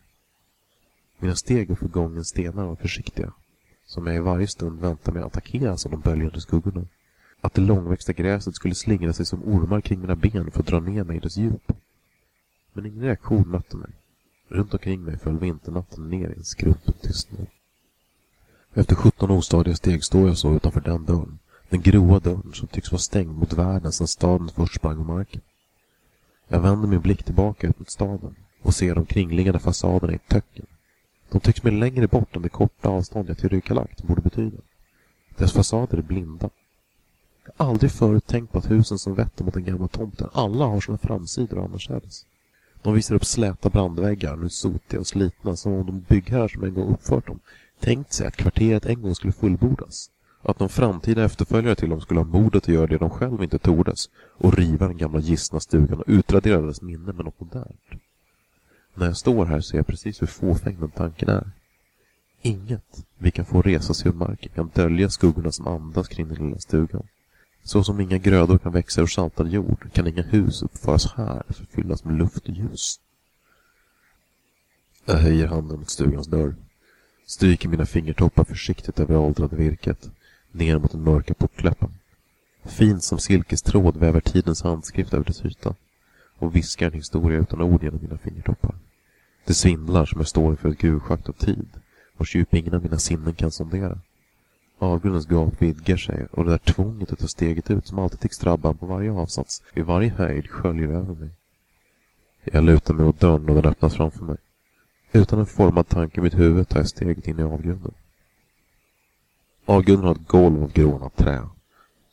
Mina 1.19 1.35
steg 1.35 1.71
uppför 1.71 1.87
gångens 1.87 2.27
stenar 2.27 2.65
var 2.65 2.75
försiktiga, 2.75 3.33
som 3.85 4.07
jag 4.07 4.15
i 4.15 4.19
varje 4.19 4.47
stund 4.47 4.79
väntade 4.79 5.13
mig 5.13 5.23
att 5.23 5.31
attackeras 5.37 5.85
av 5.85 5.91
de 5.91 6.01
böljande 6.01 6.41
skuggorna. 6.41 6.85
Att 7.41 7.53
det 7.53 7.61
långväxta 7.61 8.13
gräset 8.13 8.55
skulle 8.55 8.75
slingra 8.75 9.13
sig 9.13 9.25
som 9.25 9.43
ormar 9.43 9.81
kring 9.81 10.01
mina 10.01 10.15
ben 10.15 10.51
för 10.51 10.59
att 10.59 10.67
dra 10.67 10.79
ner 10.79 11.03
mig 11.03 11.17
i 11.17 11.19
dess 11.19 11.37
djup. 11.37 11.71
Men 12.73 12.85
ingen 12.85 13.03
reaktion 13.03 13.49
mötte 13.49 13.77
mig. 13.77 13.89
Runt 14.47 14.73
omkring 14.73 15.03
mig 15.03 15.17
föll 15.17 15.39
vinternatten 15.39 16.09
ner 16.09 16.29
i 16.29 16.37
en 16.37 16.43
skrumpen 16.43 16.93
tystnad. 17.01 17.47
Efter 18.73 18.95
sjutton 18.95 19.31
ostadiga 19.31 19.75
steg 19.75 20.03
står 20.03 20.27
jag 20.27 20.37
så 20.37 20.55
utanför 20.55 20.81
den 20.81 21.05
dörren. 21.05 21.39
Den 21.73 21.81
gråa 21.81 22.19
dörren 22.19 22.53
som 22.53 22.67
tycks 22.67 22.91
vara 22.91 22.99
stängd 22.99 23.37
mot 23.37 23.53
världen 23.53 23.91
sedan 23.91 24.07
staden 24.07 24.49
först 24.55 24.75
sprang 24.75 24.97
på 24.97 25.03
marken. 25.03 25.41
Jag 26.47 26.59
vänder 26.59 26.87
min 26.87 27.01
blick 27.01 27.23
tillbaka 27.23 27.67
ut 27.67 27.79
mot 27.79 27.89
staden 27.89 28.35
och 28.61 28.73
ser 28.73 28.95
de 28.95 29.05
kringliggande 29.05 29.59
fasaderna 29.59 30.13
i 30.13 30.17
töcken. 30.17 30.65
De 31.29 31.39
tycks 31.39 31.63
mig 31.63 31.73
längre 31.73 32.07
bort 32.07 32.35
än 32.35 32.41
det 32.41 32.49
korta 32.49 32.89
avstånd 32.89 33.29
jag 33.29 33.37
tillryggalagt 33.37 34.03
borde 34.03 34.21
betyda. 34.21 34.57
Dess 35.37 35.51
fasader 35.51 35.97
är 35.97 36.01
blinda. 36.01 36.49
Jag 37.45 37.65
har 37.65 37.71
aldrig 37.71 37.91
förut 37.91 38.27
tänkt 38.27 38.51
på 38.51 38.57
att 38.57 38.71
husen 38.71 38.99
som 38.99 39.15
vetter 39.15 39.43
mot 39.43 39.53
den 39.53 39.65
gamla 39.65 39.87
tomten 39.87 40.29
alla 40.33 40.65
har 40.65 40.81
sina 40.81 40.97
framsidor 40.97 41.57
och 41.57 41.65
annorstädes. 41.65 42.25
De 42.81 42.93
visar 42.93 43.15
upp 43.15 43.25
släta 43.25 43.69
brandväggar, 43.69 44.35
nu 44.35 44.49
sotiga 44.49 44.99
och 44.99 45.07
slitna, 45.07 45.55
som 45.55 45.73
om 45.73 45.85
de 45.85 45.99
byggherrar 45.99 46.47
som 46.47 46.63
en 46.63 46.73
gång 46.73 46.93
uppfört 46.93 47.27
dem 47.27 47.39
tänkt 47.79 48.13
sig 48.13 48.27
att 48.27 48.35
kvarteret 48.35 48.85
en 48.85 49.01
gång 49.01 49.15
skulle 49.15 49.33
fullbordas. 49.33 50.09
Att 50.45 50.59
de 50.59 50.69
framtida 50.69 51.23
efterföljare 51.23 51.75
till 51.75 51.89
dem 51.89 52.01
skulle 52.01 52.19
ha 52.19 52.27
modet 52.27 52.63
att 52.63 52.67
göra 52.67 52.87
det 52.87 52.97
de 52.97 53.09
själv 53.09 53.43
inte 53.43 53.59
tordes 53.59 54.09
och 54.15 54.57
riva 54.57 54.87
den 54.87 54.97
gamla 54.97 55.19
gistna 55.19 55.59
stugan 55.59 55.99
och 55.99 56.03
utradera 56.07 56.61
dess 56.61 56.81
minne 56.81 57.13
med 57.13 57.25
något 57.25 57.39
modernt. 57.39 57.81
När 58.93 59.05
jag 59.05 59.17
står 59.17 59.45
här 59.45 59.61
ser 59.61 59.77
jag 59.77 59.87
precis 59.87 60.21
hur 60.21 60.27
fåfäng 60.27 60.79
den 60.79 60.91
tanken 60.91 61.29
är. 61.29 61.51
Inget 62.41 63.05
vi 63.17 63.31
kan 63.31 63.45
få 63.45 63.61
resa 63.61 63.93
sig 63.93 64.09
ur 64.11 64.15
marken 64.15 64.51
kan 64.55 64.71
dölja 64.73 65.09
skuggorna 65.09 65.51
som 65.51 65.67
andas 65.67 66.07
kring 66.07 66.27
den 66.27 66.45
lilla 66.45 66.59
stugan. 66.59 67.07
Så 67.63 67.83
som 67.83 67.99
inga 67.99 68.17
grödor 68.17 68.57
kan 68.57 68.71
växa 68.71 69.01
ur 69.01 69.07
saltad 69.07 69.47
jord 69.47 69.93
kan 69.93 70.07
inga 70.07 70.21
hus 70.21 70.63
uppföras 70.63 71.13
här 71.13 71.43
för 71.49 71.65
fyllas 71.65 72.03
med 72.03 72.17
luft 72.17 72.47
och 72.47 72.55
ljus. 72.55 72.99
Jag 75.05 75.15
höjer 75.15 75.47
handen 75.47 75.79
mot 75.79 75.89
stugans 75.89 76.27
dörr. 76.27 76.55
Stryker 77.25 77.69
mina 77.69 77.85
fingertoppar 77.85 78.43
försiktigt 78.43 78.99
över 78.99 79.17
åldrade 79.17 79.55
virket 79.55 80.09
ner 80.53 80.77
mot 80.77 80.91
den 80.91 81.03
mörka 81.03 81.33
portläppen. 81.33 81.89
Fint 82.65 83.03
som 83.03 83.19
silkestråd 83.19 83.97
väver 83.97 84.19
tidens 84.19 84.63
handskrift 84.63 85.13
över 85.13 85.25
dess 85.25 85.45
yta 85.45 85.75
och 86.37 86.55
viskar 86.55 86.87
en 86.87 86.93
historia 86.93 87.39
utan 87.39 87.61
ord 87.61 87.83
genom 87.83 87.99
mina 88.01 88.17
fingertoppar. 88.17 88.75
Det 89.45 89.53
svindlar 89.53 90.05
som 90.05 90.19
jag 90.19 90.27
står 90.27 90.51
inför 90.51 90.69
ett 90.69 90.77
gruvschakt 90.77 91.29
av 91.29 91.33
tid 91.33 91.67
vars 92.17 92.35
djup 92.35 92.53
ingen 92.53 92.73
av 92.73 92.83
mina 92.83 92.97
sinnen 92.97 93.33
kan 93.33 93.51
sondera. 93.51 93.99
Avgrundens 94.79 95.31
gap 95.31 95.61
vidgar 95.61 95.97
sig 95.97 96.27
och 96.31 96.45
det 96.45 96.51
där 96.51 96.57
tvånget 96.57 97.11
att 97.11 97.19
ta 97.19 97.27
steget 97.27 97.71
ut 97.71 97.87
som 97.87 97.99
alltid 97.99 98.19
tycks 98.19 98.39
drabba 98.39 98.73
på 98.73 98.85
varje 98.85 99.11
avsats, 99.11 99.63
vid 99.73 99.85
varje 99.85 100.09
höjd, 100.09 100.49
sköljer 100.49 100.87
över 100.87 101.15
mig. 101.15 101.29
Jag 102.43 102.63
lutar 102.63 102.93
mig 102.93 103.05
mot 103.05 103.19
dörren 103.19 103.49
och 103.49 103.55
den 103.55 103.65
öppnas 103.65 103.95
framför 103.95 104.25
mig. 104.25 104.37
Utan 105.11 105.39
en 105.39 105.45
formad 105.45 105.87
tanke 105.87 106.19
i 106.19 106.23
mitt 106.23 106.39
huvud 106.39 106.69
tar 106.69 106.79
jag 106.79 106.89
steget 106.89 107.27
in 107.27 107.39
i 107.39 107.43
avgrunden. 107.43 107.93
Avgrunden 109.65 110.07
har 110.07 110.15
ett 110.15 110.27
golv 110.27 110.63
av 110.63 110.71
grånat 110.71 111.15
trä. 111.15 111.49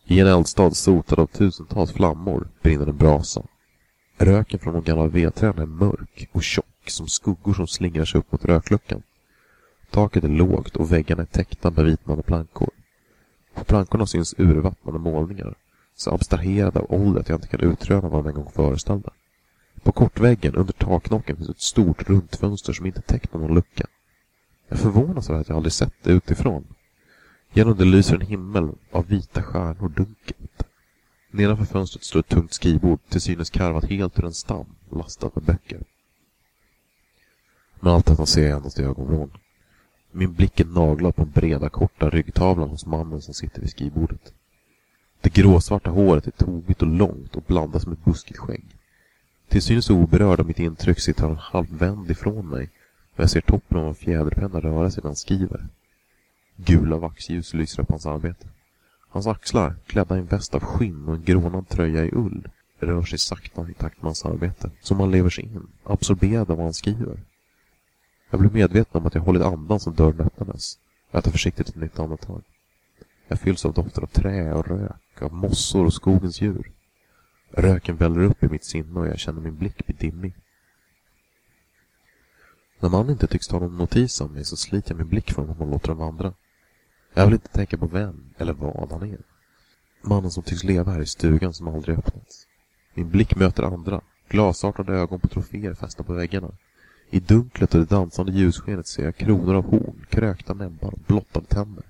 I 0.04 0.21
en 0.21 0.26
eldstad 0.26 0.71
sotad 0.71 1.19
av 1.19 1.26
tusentals 1.26 1.92
flammor 1.92 2.49
brinner 2.62 2.87
en 2.87 2.97
brasa. 2.97 3.42
Röken 4.19 4.59
från 4.59 4.75
de 4.75 4.83
gamla 4.83 5.07
vedträden 5.07 5.62
är 5.62 5.66
mörk 5.66 6.28
och 6.33 6.42
tjock 6.42 6.64
som 6.87 7.07
skuggor 7.07 7.54
som 7.54 7.66
slingrar 7.66 8.04
sig 8.04 8.19
upp 8.19 8.33
mot 8.33 8.45
rökluckan. 8.45 9.02
Taket 9.90 10.25
är 10.25 10.28
lågt 10.28 10.76
och 10.76 10.92
väggarna 10.92 11.23
är 11.23 11.26
täckta 11.26 11.71
med 11.71 11.85
vitnande 11.85 12.23
plankor. 12.23 12.71
På 13.54 13.64
plankorna 13.64 14.07
syns 14.07 14.35
urvattnade 14.38 14.99
målningar, 14.99 15.54
så 15.97 16.11
abstraherade 16.11 16.80
av 16.80 16.92
ålder 16.92 17.21
att 17.21 17.28
jag 17.28 17.37
inte 17.37 17.49
kan 17.49 17.61
utröna 17.61 18.09
vad 18.09 18.25
de 18.25 18.28
en 18.28 18.35
gång 18.35 18.50
föreställde. 18.50 19.11
På 19.83 19.92
kortväggen 19.92 20.54
under 20.54 20.73
taknocken 20.73 21.37
finns 21.37 21.49
ett 21.49 21.61
stort 21.61 22.09
runt 22.09 22.37
fönster 22.37 22.73
som 22.73 22.87
inte 22.87 23.02
täcker 23.02 23.38
någon 23.38 23.54
lucka. 23.54 23.87
Jag 24.69 24.78
förvånas 24.78 25.30
över 25.30 25.40
att 25.40 25.49
jag 25.49 25.57
aldrig 25.57 25.73
sett 25.73 25.95
det 26.02 26.12
utifrån. 26.12 26.66
Genom 27.52 27.76
det 27.76 27.85
lyser 27.85 28.14
en 28.14 28.26
himmel 28.26 28.71
av 28.90 29.07
vita 29.07 29.42
stjärnor 29.42 29.88
dunkelt. 29.88 30.62
Nedanför 31.30 31.64
fönstret 31.64 32.04
står 32.04 32.21
ett 32.21 32.28
tungt 32.28 32.52
skrivbord, 32.52 33.00
till 33.09 33.21
synes 33.21 33.50
karvat 33.50 33.85
helt 33.85 34.19
ur 34.19 34.25
en 34.25 34.33
stam, 34.33 34.66
lastat 34.90 35.35
med 35.35 35.45
böcker. 35.45 35.80
Men 37.80 37.92
allt 37.92 38.07
detta 38.07 38.26
ser 38.26 38.49
jag 38.49 38.57
endast 38.57 38.78
i 38.78 38.83
ögonvrån. 38.83 39.30
Min 40.11 40.33
blick 40.33 40.61
är 40.61 40.64
naglad 40.64 41.16
på 41.16 41.23
den 41.23 41.33
breda, 41.33 41.69
korta 41.69 42.11
ryggtavlan 42.11 42.69
hos 42.69 42.87
mannen 42.87 43.23
som 43.23 43.35
sitter 43.35 43.61
vid 43.61 43.71
skrivbordet. 43.71 44.33
Det 45.21 45.33
gråsvarta 45.33 45.90
håret 45.90 46.26
är 46.26 46.30
tovigt 46.30 46.83
och 46.83 46.88
långt 46.88 47.37
och 47.37 47.42
blandas 47.47 47.87
med 47.87 47.92
ett 47.92 48.04
buskigt 48.04 48.38
skägg. 48.38 48.64
Till 49.49 49.62
synes 49.62 49.90
oberörd 49.90 50.40
av 50.40 50.47
mitt 50.47 50.59
intryck 50.59 51.00
sitter 51.00 51.23
han 51.23 51.37
halvvänd 51.37 52.11
ifrån 52.11 52.49
mig 52.49 52.71
och 53.14 53.23
jag 53.23 53.30
ser 53.30 53.40
toppen 53.40 53.78
av 53.78 53.88
en 53.88 53.95
fjäderpenna 53.95 54.61
röra 54.61 54.90
sig 54.90 55.00
när 55.02 55.09
han 55.09 55.16
skriver. 55.16 55.69
Gula 56.64 56.97
vaxljus 56.97 57.55
lyser 57.55 57.83
upp 57.83 57.90
hans 57.90 58.07
arbete. 58.07 58.49
Hans 59.09 59.26
axlar, 59.26 59.76
klädda 59.87 60.17
i 60.17 60.19
en 60.19 60.26
väst 60.26 60.55
av 60.55 60.61
skinn 60.61 61.09
och 61.09 61.14
en 61.14 61.25
grånad 61.25 61.69
tröja 61.69 62.05
i 62.05 62.11
ull, 62.12 62.49
rör 62.79 63.02
sig 63.02 63.19
sakta 63.19 63.71
i 63.71 63.75
takt 63.75 63.97
med 63.97 64.09
hans 64.09 64.25
arbete. 64.25 64.71
Som 64.81 65.00
han 65.00 65.11
lever 65.11 65.31
sig 65.31 65.45
in, 65.45 65.67
absorberad 65.85 66.50
av 66.50 66.57
vad 66.57 66.67
han 66.67 66.75
skriver. 66.75 67.21
Jag 68.31 68.40
blir 68.40 68.50
medveten 68.50 69.00
om 69.00 69.07
att 69.07 69.14
jag 69.14 69.23
hållit 69.23 69.43
andan 69.43 69.81
som 69.81 69.95
dörren 69.95 70.21
öppnades. 70.21 70.79
Jag 71.11 71.25
tar 71.25 71.31
försiktigt 71.31 71.69
ett 71.69 71.76
nytt 71.76 71.99
andetag. 71.99 72.43
Jag 73.29 73.40
fylls 73.40 73.64
av 73.64 73.73
dofter 73.73 74.02
av 74.02 74.07
trä 74.07 74.55
och 74.55 74.69
rök, 74.69 75.23
av 75.23 75.33
mossor 75.33 75.87
och 75.87 75.95
skogens 75.95 76.40
djur. 76.40 76.71
Röken 77.50 77.97
väller 77.97 78.21
upp 78.21 78.43
i 78.43 78.49
mitt 78.49 78.64
sinne 78.64 79.00
och 79.00 79.07
jag 79.07 79.19
känner 79.19 79.40
min 79.40 79.57
blick 79.57 79.87
bli 79.87 79.95
dimmig. 79.95 80.35
När 82.81 82.88
mannen 82.88 83.11
inte 83.11 83.26
tycks 83.26 83.49
ta 83.49 83.59
någon 83.59 83.79
notis 83.79 84.21
om 84.21 84.33
mig 84.33 84.45
så 84.45 84.57
sliter 84.57 84.90
jag 84.90 84.99
min 84.99 85.09
blick 85.09 85.33
från 85.33 85.49
honom 85.49 85.62
och 85.62 85.73
låter 85.73 85.88
den 85.88 85.97
vandra. 85.97 86.35
Jag 87.14 87.25
vill 87.25 87.35
inte 87.35 87.49
tänka 87.49 87.76
på 87.76 87.87
vem 87.87 88.35
eller 88.38 88.52
vad 88.52 88.93
han 88.93 89.11
är. 89.11 89.19
Mannen 90.02 90.31
som 90.31 90.43
tycks 90.43 90.64
leva 90.64 90.93
här 90.93 91.00
i 91.00 91.07
stugan 91.07 91.55
som 91.55 91.69
aldrig 91.69 91.99
öppnats. 91.99 92.47
Min 92.95 93.11
blick 93.11 93.37
möter 93.37 93.62
andra, 93.62 94.00
glasartade 94.29 94.93
ögon 94.93 95.21
på 95.21 95.29
troféer 95.29 95.75
fästa 95.75 96.02
på 96.02 96.12
väggarna. 96.12 96.50
I 97.11 97.21
dunklet 97.21 97.75
och 97.75 97.81
det 97.81 97.87
dansande 97.87 98.33
ljusskenet 98.33 98.87
ser 98.87 99.05
jag 99.05 99.17
kronor 99.17 99.55
av 99.55 99.64
horn, 99.64 100.07
krökta 100.09 100.55
näbbar 100.55 100.93
och 100.93 101.00
blottade 101.07 101.47
tänder. 101.47 101.85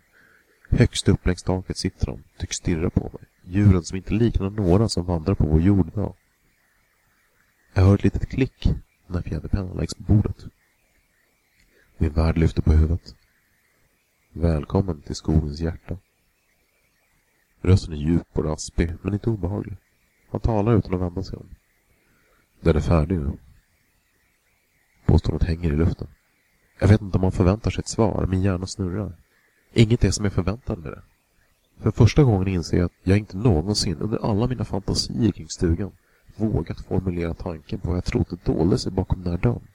Högst 0.71 1.09
upp 1.09 1.27
längs 1.27 1.43
taket 1.43 1.77
sitter 1.77 2.07
de, 2.07 2.23
tycks 2.39 2.57
stirra 2.57 2.91
på 2.91 3.01
mig. 3.01 3.29
Djuren 3.45 3.83
som 3.83 3.97
inte 3.97 4.15
liknar 4.15 4.51
några 4.51 4.89
som 4.89 5.05
vandrar 5.07 5.35
på 5.35 5.47
vår 5.47 5.61
jord 5.61 5.89
idag. 5.89 6.15
Jag 7.75 7.83
hör 7.83 7.95
ett 7.95 8.05
litet 8.05 8.29
klick 8.29 8.69
när 9.07 9.23
fjäderpennan 9.23 9.77
läggs 9.77 9.95
på 9.95 10.03
bordet. 10.03 10.45
Min 11.99 12.13
värld 12.13 12.39
lyfter 12.39 12.63
på 12.63 12.73
huvudet. 12.73 13.15
Välkommen 14.33 15.01
till 15.03 15.15
skogens 15.15 15.61
hjärta. 15.61 15.97
Rösten 17.63 17.95
är 17.95 17.97
djup 17.97 18.27
och 18.33 18.45
raspig, 18.45 18.93
men 19.03 19.13
inte 19.13 19.31
obehaglig. 19.31 19.77
Han 20.31 20.41
talar 20.41 20.75
utan 20.75 20.95
att 20.95 21.01
vända 21.01 21.23
sig 21.23 21.37
om. 21.37 21.49
Den 22.61 22.77
är 22.77 22.81
färdig 22.81 23.19
nu. 23.19 23.33
Påståendet 25.07 25.49
hänger 25.49 25.73
i 25.73 25.77
luften. 25.77 26.09
Jag 26.79 26.89
vet 26.89 27.01
inte 27.01 27.19
om 27.19 27.23
man 27.23 27.33
förväntar 27.33 27.71
sig 27.71 27.81
ett 27.81 27.89
svar. 27.89 28.27
Min 28.27 28.43
hjärna 28.43 28.67
snurrar. 28.67 29.17
Inget 29.73 30.05
är 30.05 30.11
som 30.11 30.25
jag 30.25 30.33
förväntade 30.35 30.81
mig 30.81 30.91
det. 30.91 31.03
För 31.83 31.91
första 31.91 32.23
gången 32.23 32.49
inser 32.49 32.77
jag 32.77 32.85
att 32.85 32.93
jag 33.03 33.19
inte 33.19 33.37
någonsin 33.37 33.97
under 33.97 34.19
alla 34.31 34.47
mina 34.47 34.65
fantasier 34.65 35.33
kring 35.33 35.49
stugan 35.49 35.93
vågat 36.37 36.81
formulera 36.81 37.35
tanken 37.35 37.81
på 37.81 37.89
vad 37.89 37.97
jag 37.97 38.05
trodde 38.05 38.37
dolde 38.45 38.79
sig 38.79 38.93
bakom 38.93 39.23
den 39.23 39.33
här 39.33 39.41
dörren. 39.41 39.69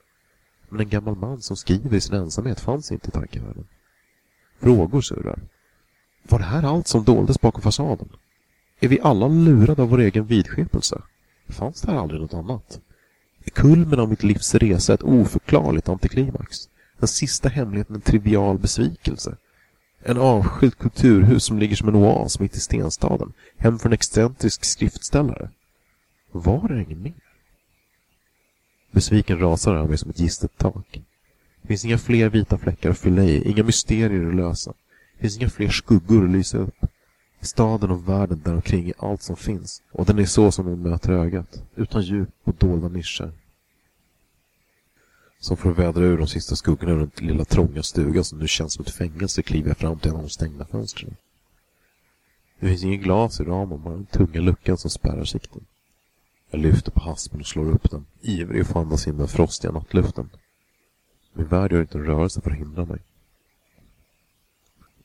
Men 0.70 0.80
en 0.80 0.90
gammal 0.90 1.16
man 1.16 1.42
som 1.42 1.58
skriver 1.58 1.98
i 1.98 2.02
sin 2.02 2.16
ensamhet 2.16 2.60
fanns 2.60 2.92
inte 2.92 3.08
i 3.08 3.12
tankevärlden. 3.12 3.68
Frågor 4.60 5.02
surrar. 5.02 5.40
Var 6.24 6.40
det 6.40 6.46
här 6.46 6.64
allt 6.64 6.88
som 6.88 7.04
doldes 7.04 7.42
bakom 7.42 7.62
fasaden? 7.62 8.10
Är 8.80 8.88
vi 8.88 9.00
alla 9.02 9.28
lurade 9.28 9.82
av 9.82 9.90
vår 9.90 10.00
egen 10.00 10.26
vidskepelse? 10.26 11.02
Fanns 11.48 11.82
det 11.82 11.92
här 11.92 12.00
aldrig 12.00 12.22
något 12.22 12.34
annat? 12.34 12.80
Är 13.46 13.50
kulmen 13.50 14.00
av 14.00 14.10
mitt 14.10 14.24
livs 14.24 14.56
resa 14.56 14.94
ett 14.94 15.04
oförklarligt 15.04 15.90
antiklimax? 15.90 16.58
Den 16.98 17.08
sista 17.08 17.50
hemligheten 17.50 17.96
en 17.96 18.02
trivial 18.02 18.58
besvikelse? 18.58 19.38
En 20.04 20.18
avskilt 20.18 20.80
kulturhus 20.80 21.44
som 21.44 21.60
ligger 21.60 21.76
som 21.76 21.88
en 21.88 21.96
oas 21.96 22.40
mitt 22.40 22.56
i 22.56 22.60
stenstaden, 22.60 23.34
hem 23.58 23.80
för 23.80 23.90
en 23.90 23.94
excentrisk 23.94 24.66
skriftställare? 24.66 25.50
Var 26.32 26.68
det 26.68 26.82
ingen 26.82 27.02
mer? 27.02 27.14
Besviken 28.92 29.40
rasar 29.40 29.76
över 29.76 29.88
mig 29.88 29.98
som 29.98 30.10
ett 30.10 30.20
gistet 30.20 30.58
tak. 30.58 31.02
Det 31.66 31.68
finns 31.68 31.86
inga 31.86 31.98
fler 31.98 32.30
vita 32.30 32.58
fläckar 32.58 32.90
att 32.90 32.98
fylla 32.98 33.24
i, 33.24 33.50
inga 33.52 33.64
mysterier 33.64 34.28
att 34.28 34.36
lösa. 34.36 34.74
Det 35.16 35.22
finns 35.22 35.38
inga 35.38 35.50
fler 35.50 35.70
skuggor 35.70 36.26
att 36.26 36.32
lysa 36.32 36.58
upp. 36.58 36.76
Staden 37.42 37.92
och 37.92 38.10
världen 38.10 38.42
där 38.46 38.56
omkring 38.56 38.90
är 38.90 38.94
allt 38.98 39.22
som 39.22 39.36
finns 39.36 39.82
och 39.92 40.06
den 40.06 40.20
är 40.20 40.26
så 40.26 40.52
som 40.52 40.66
den 40.66 40.82
möter 40.82 41.14
ögat, 41.14 41.64
utan 41.76 42.02
djup 42.02 42.30
och 42.44 42.56
dolda 42.56 42.88
nischer. 42.88 43.32
Som 45.40 45.58
för 45.58 45.72
att 45.72 45.78
vädra 45.78 46.04
ur 46.04 46.18
de 46.18 46.28
sista 46.28 46.56
skuggorna 46.56 46.94
runt 46.94 47.16
den 47.16 47.28
lilla 47.28 47.46
trånga 47.46 47.84
stugan 47.84 48.24
som 48.24 48.40
nu 48.40 48.48
känns 48.48 48.74
som 48.74 48.86
ett 48.86 48.96
fängelse 48.96 49.42
kliver 49.42 49.68
jag 49.68 49.78
fram 49.78 50.00
till 50.00 50.12
en 50.12 50.18
av 50.18 50.24
de 50.24 50.30
stängda 50.30 50.66
fönstren. 50.66 51.16
Det 52.60 52.68
finns 52.68 52.84
inget 52.84 53.04
glas 53.04 53.40
i 53.40 53.44
ramen, 53.44 53.84
bara 53.84 53.94
den 53.94 54.06
tunga 54.06 54.42
luckan 54.42 54.78
som 54.78 54.90
spärrar 54.90 55.26
sikten. 55.26 55.66
Jag 56.52 56.62
lyfter 56.62 56.92
på 56.92 57.00
haspen 57.00 57.40
och 57.40 57.48
slår 57.48 57.72
upp 57.72 57.92
den, 57.92 58.06
ivrig 58.22 58.62
att 58.62 58.68
få 58.68 58.80
andas 58.80 59.08
in 59.08 59.18
den 59.18 59.28
frostiga 59.28 59.72
nattluften. 59.72 60.30
Min 61.38 61.48
värld 61.48 61.72
gör 61.72 61.82
inte 61.82 61.98
en 61.98 62.06
rörelse 62.06 62.42
för 62.42 62.52
att 62.52 62.58
hindra 62.58 62.86
mig. 62.86 63.00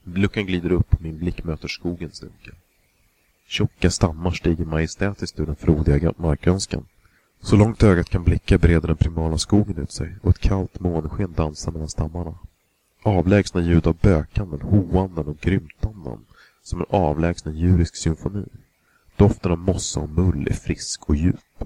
Luckan 0.05 0.47
glider 0.47 0.73
upp 0.73 0.95
och 0.95 1.03
min 1.03 1.19
blick 1.19 1.45
möter 1.45 1.69
skogens 1.69 2.21
dunkel. 2.21 2.55
Tjocka 3.47 3.91
stammar 3.91 4.31
stiger 4.31 4.65
majestätiskt 4.65 5.41
ur 5.41 5.47
den 5.47 5.57
frodiga 5.57 6.13
markgrönskan. 6.17 6.87
Så 7.41 7.57
långt 7.57 7.83
ögat 7.83 8.11
kan 8.11 8.25
blicka 8.25 8.59
breder 8.59 8.89
den 8.89 8.97
primala 8.97 9.39
skogen 9.39 9.79
ut 9.79 9.93
sig 9.93 10.17
och 10.23 10.31
ett 10.31 10.39
kallt 10.39 10.81
månsken 10.81 11.33
dansar 11.33 11.73
mellan 11.73 11.89
stammarna. 11.89 12.35
Avlägsna 13.03 13.61
ljud 13.61 13.87
av 13.87 13.97
bökanden, 13.97 14.61
hoanden 14.61 15.27
och 15.27 15.41
grymtanden 15.41 16.25
som 16.63 16.81
en 16.81 16.87
avlägsen 16.91 17.57
djurisk 17.57 17.97
symfoni. 17.97 18.45
Doften 19.17 19.53
av 19.53 19.59
mossa 19.59 20.01
och 20.01 20.11
mull 20.11 20.49
är 20.51 20.55
frisk 20.55 21.09
och 21.09 21.17
djup. 21.17 21.65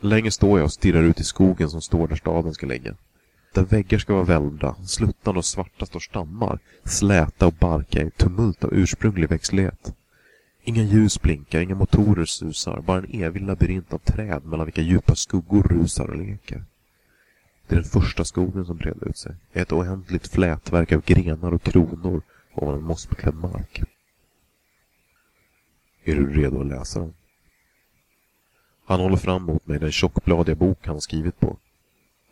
Länge 0.00 0.30
står 0.30 0.58
jag 0.58 0.64
och 0.64 0.72
stirrar 0.72 1.02
ut 1.02 1.20
i 1.20 1.24
skogen 1.24 1.70
som 1.70 1.82
står 1.82 2.08
där 2.08 2.16
staden 2.16 2.54
ska 2.54 2.66
ligga. 2.66 2.94
Där 3.54 3.64
väggar 3.64 3.98
ska 3.98 4.14
vara 4.14 4.24
välvda, 4.24 4.74
sluttande 4.84 5.38
och 5.38 5.44
svarta 5.44 5.86
står 5.86 6.00
stammar, 6.00 6.58
släta 6.84 7.46
och 7.46 7.52
barka 7.52 8.02
i 8.02 8.10
tumult 8.10 8.64
av 8.64 8.74
ursprunglig 8.74 9.28
växtlighet. 9.28 9.94
Inga 10.62 10.82
ljus 10.82 11.22
blinkar, 11.22 11.60
inga 11.60 11.74
motorer 11.74 12.24
susar, 12.24 12.80
bara 12.80 12.98
en 12.98 13.22
evig 13.22 13.42
labyrint 13.42 13.92
av 13.92 13.98
träd 13.98 14.44
mellan 14.44 14.66
vilka 14.66 14.82
djupa 14.82 15.14
skuggor 15.14 15.62
rusar 15.62 16.10
och 16.10 16.16
leker. 16.16 16.64
Det 17.66 17.74
är 17.74 17.80
den 17.80 17.90
första 17.90 18.24
skogen 18.24 18.64
som 18.64 18.76
breder 18.76 19.08
ut 19.08 19.18
sig, 19.18 19.34
ett 19.52 19.72
oändligt 19.72 20.26
flätverk 20.26 20.92
av 20.92 21.02
grenar 21.04 21.54
och 21.54 21.62
kronor 21.62 22.22
ovan 22.54 22.74
en 22.74 22.84
mossbeklädd 22.84 23.34
mark. 23.34 23.82
Är 26.04 26.14
du 26.14 26.32
redo 26.32 26.60
att 26.60 26.66
läsa 26.66 27.00
den? 27.00 27.14
Han 28.86 29.00
håller 29.00 29.16
fram 29.16 29.42
mot 29.42 29.66
mig 29.66 29.78
den 29.78 29.92
tjockbladiga 29.92 30.54
bok 30.54 30.78
han 30.86 30.94
har 30.96 31.00
skrivit 31.00 31.40
på. 31.40 31.56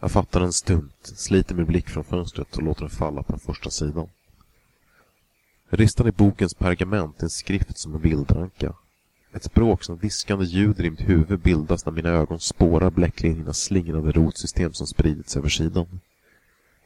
Jag 0.03 0.11
fattar 0.11 0.41
den 0.41 0.53
stumt, 0.53 0.93
sliter 1.03 1.55
min 1.55 1.67
blick 1.67 1.89
från 1.89 2.05
fönstret 2.05 2.57
och 2.57 2.63
låter 2.63 2.81
den 2.81 2.91
falla 2.91 3.23
på 3.23 3.33
den 3.33 3.41
första 3.41 3.71
sidan. 3.71 4.09
Ristan 5.71 6.09
i 6.09 6.13
bokens 6.13 6.55
pergament 6.55 7.19
är 7.19 7.25
en 7.25 7.31
skrift 7.31 7.79
som 7.79 7.95
en 7.95 8.01
vildranka. 8.01 8.73
Ett 9.33 9.45
språk 9.45 9.85
som 9.85 9.97
viskande 9.97 10.45
ljud 10.45 10.81
i 10.81 10.91
mitt 10.91 11.09
huvud 11.09 11.41
bildas 11.41 11.87
när 11.87 11.93
mina 11.93 12.09
ögon 12.09 12.41
spårar 12.41 12.91
bläcklinjernas 12.91 13.59
slingrande 13.59 14.13
rotsystem 14.13 14.73
som 14.73 14.87
spridits 14.87 15.37
över 15.37 15.49
sidan. 15.49 16.01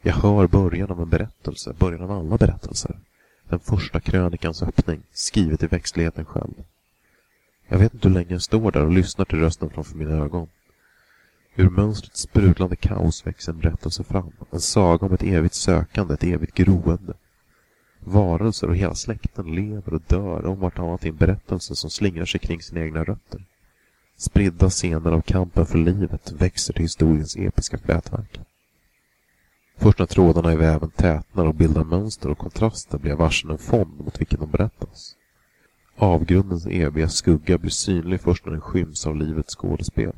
Jag 0.01 0.13
hör 0.13 0.47
början 0.47 0.91
av 0.91 1.01
en 1.01 1.09
berättelse, 1.09 1.73
början 1.79 2.01
av 2.01 2.11
alla 2.11 2.37
berättelser. 2.37 2.97
Den 3.49 3.59
första 3.59 3.99
krönikans 3.99 4.63
öppning, 4.63 5.01
skrivet 5.11 5.63
i 5.63 5.67
växtligheten 5.67 6.25
själv. 6.25 6.53
Jag 7.67 7.77
vet 7.77 7.93
inte 7.93 8.07
hur 8.07 8.15
länge 8.15 8.31
jag 8.31 8.41
står 8.41 8.71
där 8.71 8.85
och 8.85 8.91
lyssnar 8.91 9.25
till 9.25 9.39
rösten 9.39 9.69
framför 9.69 9.97
mina 9.97 10.11
ögon. 10.11 10.47
Ur 11.59 11.69
mönstrets 11.69 12.21
sprudlande 12.21 12.75
kaos 12.75 13.27
växer 13.27 13.51
en 13.51 13.59
berättelse 13.59 14.03
fram. 14.03 14.31
En 14.51 14.59
saga 14.59 15.05
om 15.05 15.13
ett 15.13 15.23
evigt 15.23 15.55
sökande, 15.55 16.13
ett 16.13 16.23
evigt 16.23 16.53
groende. 16.53 17.13
Varelser 17.99 18.67
och 18.67 18.75
hela 18.75 18.95
släkten 18.95 19.55
lever 19.55 19.93
och 19.93 20.01
dör 20.07 20.45
om 20.45 20.59
vartannat 20.59 21.05
i 21.05 21.09
en 21.09 21.15
berättelse 21.15 21.75
som 21.75 21.89
slingrar 21.89 22.25
sig 22.25 22.39
kring 22.39 22.61
sina 22.61 22.81
egna 22.81 23.03
rötter. 23.03 23.45
Spridda 24.17 24.69
scener 24.69 25.11
av 25.11 25.21
kampen 25.21 25.65
för 25.65 25.77
livet 25.77 26.31
växer 26.31 26.73
till 26.73 26.81
historiens 26.81 27.35
episka 27.35 27.77
flätverk. 27.77 28.39
Först 29.77 29.99
när 29.99 30.05
trådarna 30.05 30.53
i 30.53 30.55
väven 30.55 30.89
tätnar 30.89 31.45
och 31.45 31.55
bildar 31.55 31.83
mönster 31.83 32.29
och 32.29 32.37
kontraster 32.37 32.97
blir 32.97 33.11
jag 33.11 33.17
varse 33.17 33.47
en 33.47 33.57
fond 33.57 33.99
mot 33.99 34.21
vilken 34.21 34.39
de 34.39 34.51
berättas. 34.51 35.15
Avgrundens 35.95 36.65
eviga 36.65 37.09
skugga 37.09 37.57
blir 37.57 37.71
synlig 37.71 38.21
först 38.21 38.45
när 38.45 38.51
den 38.51 38.61
skyms 38.61 39.07
av 39.07 39.15
livets 39.15 39.55
skådespel. 39.55 40.13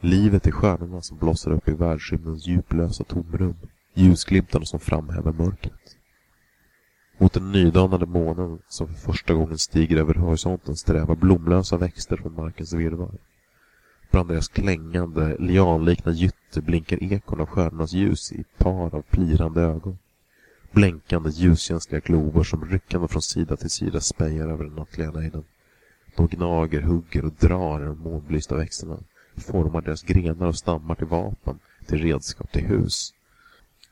Livet 0.00 0.46
är 0.46 0.50
stjärnorna 0.50 1.02
som 1.02 1.18
blossar 1.18 1.50
upp 1.50 1.68
i 1.68 1.72
världsrymdens 1.72 2.46
djuplösa 2.46 3.04
tomrum, 3.04 3.56
ljusglimtarna 3.94 4.64
som 4.64 4.80
framhäver 4.80 5.32
mörkret. 5.32 5.96
Mot 7.18 7.32
den 7.32 7.52
nydanande 7.52 8.06
månen 8.06 8.58
som 8.68 8.86
för 8.86 8.94
första 8.94 9.34
gången 9.34 9.58
stiger 9.58 9.96
över 9.96 10.14
horisonten 10.14 10.76
strävar 10.76 11.16
blomlösa 11.16 11.76
växter 11.76 12.16
från 12.16 12.34
markens 12.34 12.72
virvar. 12.72 13.14
Bland 14.10 14.28
deras 14.28 14.48
klängande, 14.48 15.36
lianlikna 15.38 16.12
gytter 16.12 16.60
blinkar 16.60 17.12
ekon 17.12 17.40
av 17.40 17.46
stjärnornas 17.46 17.92
ljus 17.92 18.32
i 18.32 18.44
par 18.58 18.94
av 18.94 19.02
plirande 19.02 19.62
ögon. 19.62 19.98
Blänkande, 20.72 21.30
ljuskänsliga 21.30 22.00
glober 22.00 22.42
som 22.42 22.64
ryckande 22.64 23.08
från 23.08 23.22
sida 23.22 23.56
till 23.56 23.70
sida 23.70 24.00
spejar 24.00 24.48
över 24.48 24.64
den 24.64 24.74
nattliga 24.74 25.10
nejden. 25.10 25.44
De 26.16 26.26
gnager, 26.26 26.80
hugger 26.80 27.24
och 27.24 27.32
drar 27.32 27.80
i 27.80 27.84
de 27.84 27.98
månbelysta 27.98 28.56
växterna 28.56 28.98
formar 29.38 29.80
deras 29.80 30.02
grenar 30.02 30.46
och 30.46 30.56
stammar 30.56 30.94
till 30.94 31.06
vapen, 31.06 31.58
till 31.86 32.02
redskap, 32.02 32.52
till 32.52 32.66
hus. 32.66 33.14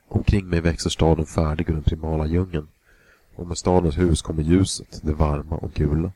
Omkring 0.09 0.49
mig 0.49 0.61
växer 0.61 0.91
staden 0.91 1.27
färdig 1.27 1.69
ur 1.69 1.75
den 1.75 1.83
primala 1.83 2.27
djungeln. 2.27 2.69
Och 3.35 3.47
med 3.47 3.59
stadens 3.59 3.99
hus 3.99 4.23
kommer 4.23 4.43
ljuset, 4.43 5.01
det 5.03 5.13
varma 5.13 5.57
och 5.57 5.73
gula. 5.73 6.13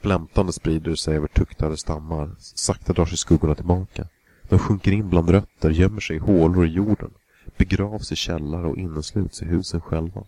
Flämtande 0.00 0.52
sprider 0.52 0.94
sig 0.94 1.16
över 1.16 1.28
tuktade 1.28 1.76
stammar. 1.76 2.30
Sakta 2.38 2.92
drar 2.92 3.06
sig 3.06 3.18
skuggorna 3.18 3.54
tillbaka. 3.54 4.08
De 4.48 4.58
sjunker 4.58 4.92
in 4.92 5.10
bland 5.10 5.30
rötter, 5.30 5.70
gömmer 5.70 6.00
sig 6.00 6.16
i 6.16 6.18
hålor 6.18 6.66
i 6.66 6.70
jorden. 6.70 7.10
Begravs 7.56 8.12
i 8.12 8.16
källare 8.16 8.66
och 8.66 8.76
innesluts 8.76 9.42
i 9.42 9.44
husen 9.44 9.80
själva. 9.80 10.24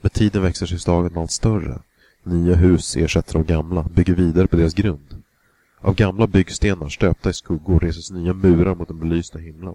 Med 0.00 0.12
tiden 0.12 0.42
växer 0.42 0.66
sig 0.66 0.78
staden 0.78 1.18
allt 1.18 1.30
större. 1.30 1.78
Nya 2.22 2.54
hus 2.54 2.96
ersätter 2.96 3.32
de 3.32 3.44
gamla, 3.44 3.82
bygger 3.82 4.14
vidare 4.14 4.46
på 4.46 4.56
deras 4.56 4.74
grund. 4.74 5.22
Av 5.80 5.94
gamla 5.94 6.26
byggstenar 6.26 6.88
stöpta 6.88 7.30
i 7.30 7.32
skuggor 7.32 7.80
reses 7.80 8.10
nya 8.10 8.34
murar 8.34 8.74
mot 8.74 8.88
den 8.88 8.98
belysta 8.98 9.38
himlen. 9.38 9.74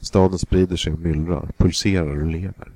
Staden 0.00 0.38
sprider 0.38 0.76
sig 0.76 0.92
och 0.92 0.98
myllrar, 0.98 1.50
pulserar 1.56 2.20
och 2.20 2.26
lever. 2.26 2.72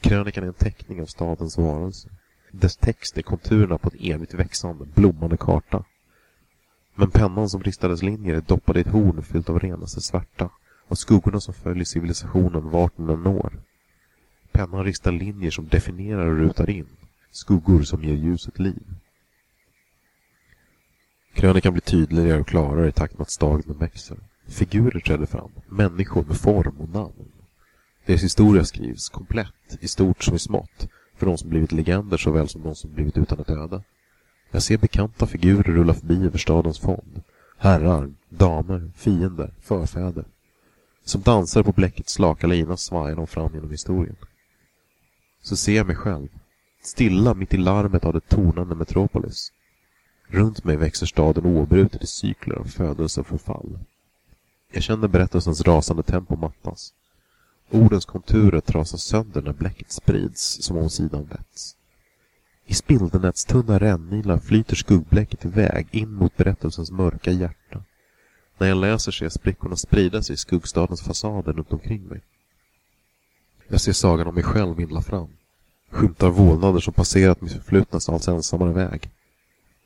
Krönikan 0.00 0.44
är 0.44 0.48
en 0.48 0.54
teckning 0.54 1.02
av 1.02 1.06
stadens 1.06 1.58
varelse. 1.58 2.08
Dess 2.52 2.76
text 2.76 3.18
är 3.18 3.22
konturerna 3.22 3.78
på 3.78 3.90
en 3.92 4.12
evigt 4.12 4.34
växande, 4.34 4.84
blommande 4.84 5.36
karta. 5.36 5.84
Men 6.94 7.10
pennan 7.10 7.48
som 7.48 7.62
ristades 7.62 8.02
linjer 8.02 8.34
är 8.34 8.40
doppad 8.40 8.76
i 8.76 8.80
ett 8.80 8.86
horn 8.86 9.22
fyllt 9.22 9.48
av 9.48 9.60
renaste 9.60 10.00
svärta 10.00 10.50
och 10.88 10.98
skuggorna 10.98 11.40
som 11.40 11.54
följer 11.54 11.84
civilisationen 11.84 12.70
vart 12.70 12.96
den 12.96 13.08
än 13.08 13.22
når. 13.22 13.52
Pennan 14.52 14.84
ristar 14.84 15.12
linjer 15.12 15.50
som 15.50 15.68
definierar 15.68 16.26
och 16.26 16.36
rutar 16.36 16.70
in, 16.70 16.86
skuggor 17.30 17.82
som 17.82 18.04
ger 18.04 18.14
ljuset 18.14 18.58
liv. 18.58 18.82
Krönikan 21.34 21.72
blir 21.72 21.80
tydligare 21.80 22.40
och 22.40 22.46
klarare 22.46 22.88
i 22.88 22.92
takt 22.92 23.18
med 23.18 23.22
att 23.22 23.30
staden 23.30 23.78
växer. 23.78 24.16
Figurer 24.48 25.00
träder 25.00 25.26
fram, 25.26 25.50
människor 25.68 26.24
med 26.24 26.36
form 26.36 26.76
och 26.80 26.88
namn. 26.88 27.32
Deras 28.06 28.22
historia 28.22 28.64
skrivs 28.64 29.08
komplett, 29.08 29.78
i 29.80 29.88
stort 29.88 30.22
som 30.22 30.34
i 30.34 30.38
smått, 30.38 30.88
för 31.16 31.26
de 31.26 31.38
som 31.38 31.50
blivit 31.50 31.72
legender 31.72 32.16
såväl 32.16 32.48
som 32.48 32.62
de 32.62 32.74
som 32.74 32.92
blivit 32.94 33.18
utan 33.18 33.40
ett 33.40 33.50
öde. 33.50 33.82
Jag 34.50 34.62
ser 34.62 34.78
bekanta 34.78 35.26
figurer 35.26 35.72
rulla 35.72 35.94
förbi 35.94 36.26
över 36.26 36.38
stadens 36.38 36.78
fond. 36.78 37.22
Herrar, 37.58 38.10
damer, 38.28 38.90
fiender, 38.96 39.54
förfäder. 39.60 40.24
Som 41.04 41.20
dansare 41.20 41.64
på 41.64 41.72
bläckets 41.72 42.12
slaka 42.12 42.46
lina 42.46 42.76
svajar 42.76 43.16
de 43.16 43.26
fram 43.26 43.54
genom 43.54 43.70
historien. 43.70 44.16
Så 45.42 45.56
ser 45.56 45.76
jag 45.76 45.86
mig 45.86 45.96
själv, 45.96 46.28
stilla 46.82 47.34
mitt 47.34 47.54
i 47.54 47.56
larmet 47.56 48.04
av 48.04 48.12
det 48.12 48.28
tonande 48.28 48.74
Metropolis. 48.74 49.52
Runt 50.32 50.64
mig 50.64 50.76
växer 50.76 51.06
staden 51.06 51.46
oavbrutet 51.46 52.02
i 52.02 52.06
cykler 52.06 52.56
av 52.56 52.64
födelse 52.64 53.20
och 53.20 53.26
förfall. 53.26 53.78
Jag 54.72 54.82
känner 54.82 55.08
berättelsens 55.08 55.60
rasande 55.60 56.02
tempo 56.02 56.36
mattas. 56.36 56.94
Ordens 57.70 58.04
konturer 58.04 58.60
trasas 58.60 59.02
sönder 59.02 59.42
när 59.42 59.52
bläcket 59.52 59.92
sprids 59.92 60.62
som 60.62 60.76
om 60.76 60.90
sidan 60.90 61.24
vätts. 61.24 61.76
I 62.66 62.74
spindelnätstunna 62.74 63.78
rännilar 63.78 64.38
flyter 64.38 64.76
skuggbläcket 64.76 65.44
iväg 65.44 65.88
in 65.90 66.12
mot 66.14 66.36
berättelsens 66.36 66.90
mörka 66.90 67.30
hjärta. 67.30 67.82
När 68.58 68.68
jag 68.68 68.78
läser 68.78 69.12
ser 69.12 69.24
jag 69.24 69.32
sprickorna 69.32 69.76
sprida 69.76 70.22
sig 70.22 70.34
i 70.34 70.36
skuggstadens 70.36 71.02
fasader 71.02 71.52
runt 71.52 71.72
omkring 71.72 72.06
mig. 72.06 72.20
Jag 73.68 73.80
ser 73.80 73.92
sagan 73.92 74.26
om 74.26 74.34
mig 74.34 74.44
själv 74.44 74.76
vindla 74.76 75.02
fram. 75.02 75.28
Skymtar 75.90 76.30
vålnader 76.30 76.80
som 76.80 76.92
passerat 76.94 77.40
mitt 77.40 77.52
förflutnas 77.52 78.08
allt 78.08 78.28
ensammare 78.28 78.72
väg. 78.72 79.10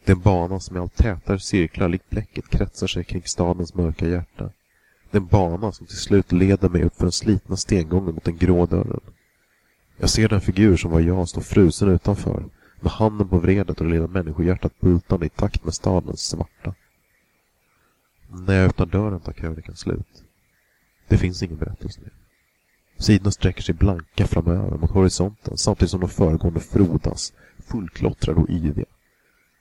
Den 0.04 0.20
bana 0.20 0.60
som 0.60 0.76
i 0.76 0.80
allt 0.80 0.96
tätare 0.96 1.38
cirklar 1.38 1.88
likt 1.88 2.10
bläcket 2.10 2.48
kretsar 2.48 2.86
sig 2.86 3.04
kring 3.04 3.22
stadens 3.24 3.74
mörka 3.74 4.08
hjärta. 4.08 4.50
Den 5.10 5.26
bana 5.26 5.72
som 5.72 5.86
till 5.86 5.96
slut 5.96 6.32
leder 6.32 6.68
mig 6.68 6.82
upp 6.82 6.96
för 6.96 7.04
den 7.04 7.12
slitna 7.12 7.56
stengången 7.56 8.14
mot 8.14 8.24
den 8.24 8.36
grå 8.36 8.66
dörren. 8.66 9.00
Jag 9.96 10.10
ser 10.10 10.28
den 10.28 10.40
figur 10.40 10.76
som 10.76 10.90
var 10.90 11.00
jag 11.00 11.28
stå 11.28 11.40
frusen 11.40 11.88
utanför, 11.88 12.44
med 12.80 12.92
handen 12.92 13.28
på 13.28 13.38
vredet 13.38 13.80
och 13.80 13.86
det 13.86 13.92
lilla 13.92 14.06
människohjärtat 14.06 14.80
bultande 14.80 15.26
i 15.26 15.28
takt 15.28 15.64
med 15.64 15.74
stadens 15.74 16.20
svarta. 16.20 16.74
När 18.28 18.54
jag 18.54 18.68
öppnar 18.68 18.86
dörren 18.86 19.20
tar 19.20 19.32
krönikan 19.32 19.76
slut. 19.76 20.24
Det 21.08 21.18
finns 21.18 21.42
ingen 21.42 21.58
berättelse 21.58 22.00
mer. 22.00 22.12
Sidorna 22.98 23.30
sträcker 23.30 23.62
sig 23.62 23.74
blanka 23.74 24.26
framöver 24.26 24.78
mot 24.78 24.90
horisonten 24.90 25.56
samtidigt 25.56 25.90
som 25.90 26.00
de 26.00 26.08
föregående 26.08 26.60
frodas, 26.60 27.32
fullklottrade 27.58 28.40
och 28.40 28.50
yviga. 28.50 28.86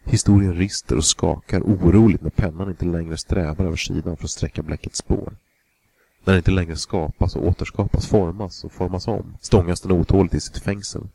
Historien 0.06 0.54
rister 0.54 0.96
och 0.98 1.06
skakar 1.06 1.62
oroligt 1.62 2.22
när 2.22 2.30
pennan 2.30 2.70
inte 2.70 2.86
längre 2.86 3.18
strävar 3.18 3.66
över 3.66 3.76
sidan 3.76 4.18
för 4.18 4.24
att 4.24 4.32
sträcka 4.32 4.64
bläckets 4.64 4.98
spår. 4.98 5.34
När 6.24 6.34
den 6.34 6.38
inte 6.38 6.52
längre 6.52 6.76
skapas 6.76 7.36
och 7.36 7.48
återskapas, 7.48 8.08
formas 8.08 8.64
och 8.64 8.72
formas 8.72 9.08
om, 9.08 9.38
stångas 9.42 9.82
den 9.82 9.92
otåligt 9.92 10.34
i 10.34 10.40
sitt 10.40 10.58
fängsel. 10.58 11.08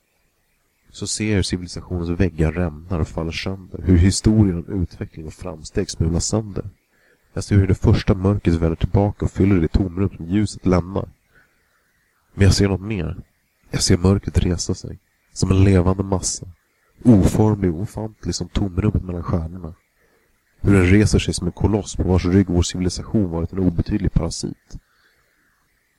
Så 0.90 1.07
ser 1.07 1.29
jag 1.29 1.35
hur 1.35 1.42
civilisationens 1.42 2.20
väggar 2.20 2.53
rämnar 2.53 2.98
och 3.01 3.09
faller 3.09 3.33
sönder, 3.33 3.83
hur 3.83 3.96
historien 3.96 4.64
om 4.68 4.83
utveckling 4.83 5.27
och 5.27 5.33
framsteg 5.33 5.90
smulas 5.90 6.27
sönder. 6.27 6.70
Jag 7.33 7.44
ser 7.44 7.57
hur 7.57 7.66
det 7.66 7.74
första 7.74 8.14
mörkret 8.14 8.55
väller 8.55 8.77
tillbaka 8.77 9.24
och 9.24 9.31
fyller 9.31 9.61
det 9.61 9.68
tomrum 9.68 10.11
som 10.16 10.27
ljuset 10.27 10.66
lämnar. 10.66 11.09
Men 12.35 12.44
jag 12.44 12.55
ser 12.55 12.68
något 12.68 12.81
mer. 12.81 13.16
Jag 13.70 13.83
ser 13.83 13.96
mörkret 13.96 14.38
resa 14.38 14.74
sig, 14.74 14.98
som 15.33 15.51
en 15.51 15.64
levande 15.64 16.03
massa, 16.03 16.46
oformlig 17.05 17.75
och 17.75 17.81
ofantlig 17.81 18.35
som 18.35 18.49
tomrummet 18.49 19.03
mellan 19.03 19.23
stjärnorna. 19.23 19.75
Hur 20.61 20.75
den 20.75 20.87
reser 20.87 21.19
sig 21.19 21.35
som 21.35 21.47
en 21.47 21.53
koloss 21.53 21.97
på 21.97 22.03
vars 22.03 22.25
rygg 22.25 22.47
vår 22.49 22.63
civilisation 22.63 23.31
varit 23.31 23.53
en 23.53 23.59
obetydlig 23.59 24.13
parasit. 24.13 24.77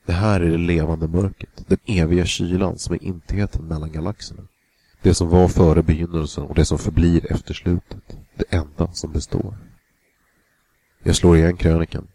Det 0.06 0.14
här 0.14 0.42
är 0.42 0.50
det 0.50 0.58
levande 0.58 1.08
mörkret, 1.08 1.64
den 1.68 1.78
eviga 1.86 2.26
kylan 2.26 2.78
som 2.78 2.96
är 2.96 3.04
intigheten 3.04 3.66
mellan 3.66 3.92
galaxerna. 3.92 4.44
Det 5.02 5.14
som 5.14 5.30
var 5.30 5.48
före 5.48 5.84
begynnelsen 5.84 6.44
och 6.44 6.56
det 6.56 6.66
som 6.66 6.78
förblir 6.78 7.32
efter 7.32 7.54
slutet. 7.54 8.18
Det 8.36 8.54
enda 8.56 8.92
som 8.94 9.12
består. 9.12 9.58
Jag 11.04 11.16
slår 11.16 11.38
igen 11.38 11.58
krönikan. 11.58 12.08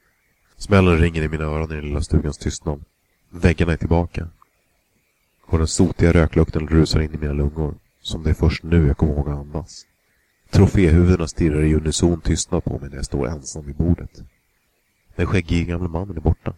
Smällen 0.57 0.99
ringer 0.99 1.23
i 1.23 1.29
mina 1.29 1.45
öron 1.45 1.73
i 1.73 1.75
den 1.75 1.85
lilla 1.85 2.01
stugans 2.01 2.39
tystnad. 2.39 2.85
Väggarna 3.31 3.73
är 3.73 3.77
tillbaka. 3.77 4.29
Och 5.47 5.59
den 5.59 5.67
sotiga 5.67 6.13
röklukten 6.13 6.69
rusar 6.69 7.01
in 7.01 7.15
i 7.15 7.19
mina 7.19 7.33
lungor. 7.33 7.75
Som 8.05 8.23
det 8.23 8.31
är 8.31 8.35
först 8.35 8.63
nu 8.63 8.87
jag 8.87 8.97
kommer 8.97 9.13
ihåg 9.13 9.29
att 9.29 9.39
andas. 9.39 9.87
Troféhuvudena 10.51 11.29
stirrar 11.29 11.63
i 11.63 11.75
unison 11.75 12.21
tystnad 12.21 12.65
på 12.65 12.79
mig 12.79 12.89
när 12.89 12.97
jag 12.97 13.05
står 13.05 13.29
ensam 13.29 13.67
vid 13.67 13.77
bordet. 13.77 14.23
Den 15.17 15.27
skäggige 15.27 15.65
gamle 15.65 15.89
mannen 15.89 16.17
är 16.17 16.21
borta. 16.21 16.55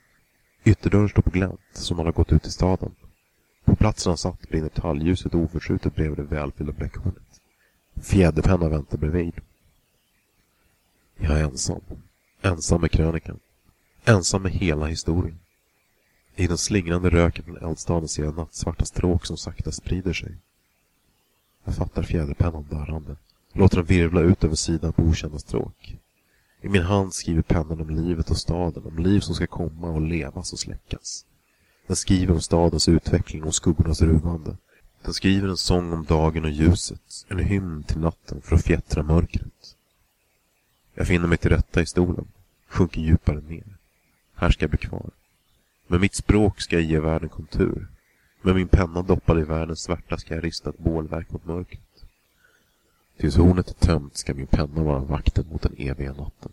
Ytterdörren 0.64 1.08
står 1.08 1.22
på 1.22 1.30
glänt, 1.30 1.60
som 1.72 1.96
han 1.96 2.06
har 2.06 2.12
gått 2.12 2.32
ut 2.32 2.46
i 2.46 2.50
staden. 2.50 2.94
På 3.64 3.76
platsen 3.76 4.10
han 4.10 4.18
satt 4.18 4.48
brinner 4.48 4.68
talgljuset 4.68 5.34
oförskjutet 5.34 5.94
bredvid 5.94 6.18
det 6.18 6.22
välfyllda 6.22 6.72
bläckhornet. 6.72 7.40
Fjäderpenna 8.02 8.68
väntar 8.68 8.98
bredvid. 8.98 9.34
Jag 11.16 11.38
är 11.40 11.44
ensam. 11.44 11.80
Ensam 12.42 12.80
med 12.80 12.90
krönikan. 12.90 13.38
Ensam 14.04 14.42
med 14.42 14.52
hela 14.52 14.86
historien. 14.86 15.38
I 16.36 16.46
den 16.46 16.58
slingrande 16.58 17.10
röken 17.10 17.44
från 17.44 17.56
eldstaden 17.56 18.08
ser 18.08 18.24
jag 18.24 18.36
nattsvarta 18.36 18.84
stråk 18.84 19.26
som 19.26 19.36
sakta 19.36 19.72
sprider 19.72 20.12
sig. 20.12 20.36
Jag 21.66 21.74
fattar 21.74 22.02
fjäderpennan 22.02 22.66
darrande. 22.70 23.16
Låter 23.52 23.76
den 23.76 23.86
virvla 23.86 24.20
ut 24.20 24.44
över 24.44 24.54
sidan 24.54 24.92
på 24.92 25.02
okända 25.02 25.38
stråk. 25.38 25.96
I 26.60 26.68
min 26.68 26.82
hand 26.82 27.14
skriver 27.14 27.42
pennan 27.42 27.80
om 27.80 27.90
livet 27.90 28.30
och 28.30 28.36
staden, 28.36 28.86
om 28.86 28.98
liv 28.98 29.20
som 29.20 29.34
ska 29.34 29.46
komma 29.46 29.88
och 29.90 30.00
levas 30.00 30.52
och 30.52 30.58
släckas. 30.58 31.24
Den 31.86 31.96
skriver 31.96 32.34
om 32.34 32.40
stadens 32.40 32.88
utveckling 32.88 33.44
och 33.44 33.54
skuggornas 33.54 34.02
ruvande. 34.02 34.56
Den 35.02 35.14
skriver 35.14 35.48
en 35.48 35.56
sång 35.56 35.92
om 35.92 36.04
dagen 36.04 36.44
och 36.44 36.50
ljuset, 36.50 37.26
en 37.28 37.38
hymn 37.38 37.82
till 37.82 38.00
natten 38.00 38.42
för 38.42 38.56
att 38.56 38.64
fjättra 38.64 39.02
mörkret. 39.02 39.76
Jag 40.94 41.06
finner 41.06 41.28
mig 41.28 41.38
till 41.38 41.50
rätta 41.50 41.82
i 41.82 41.86
stolen, 41.86 42.28
sjunker 42.68 43.00
djupare 43.00 43.40
ner. 43.40 43.76
Här 44.34 44.50
ska 44.50 44.62
jag 44.62 44.70
bli 44.70 44.78
kvar. 44.78 45.10
Med 45.86 46.00
mitt 46.00 46.14
språk 46.14 46.60
ska 46.60 46.76
jag 46.76 46.84
ge 46.84 47.00
världen 47.00 47.28
kontur. 47.28 47.88
Med 48.46 48.54
min 48.54 48.68
penna 48.68 49.02
doppad 49.02 49.38
i 49.38 49.42
världens 49.42 49.82
svärta 49.82 50.18
ska 50.18 50.34
jag 50.34 50.44
rista 50.44 50.70
ett 50.70 50.78
bålverk 50.78 51.30
mot 51.30 51.44
mörkret. 51.44 52.04
Tills 53.16 53.36
hornet 53.36 53.68
är 53.68 53.86
tömt 53.86 54.16
ska 54.16 54.34
min 54.34 54.46
penna 54.46 54.82
vara 54.82 54.98
vakten 54.98 55.44
mot 55.50 55.62
den 55.62 55.74
eviga 55.78 56.12
natten. 56.12 56.52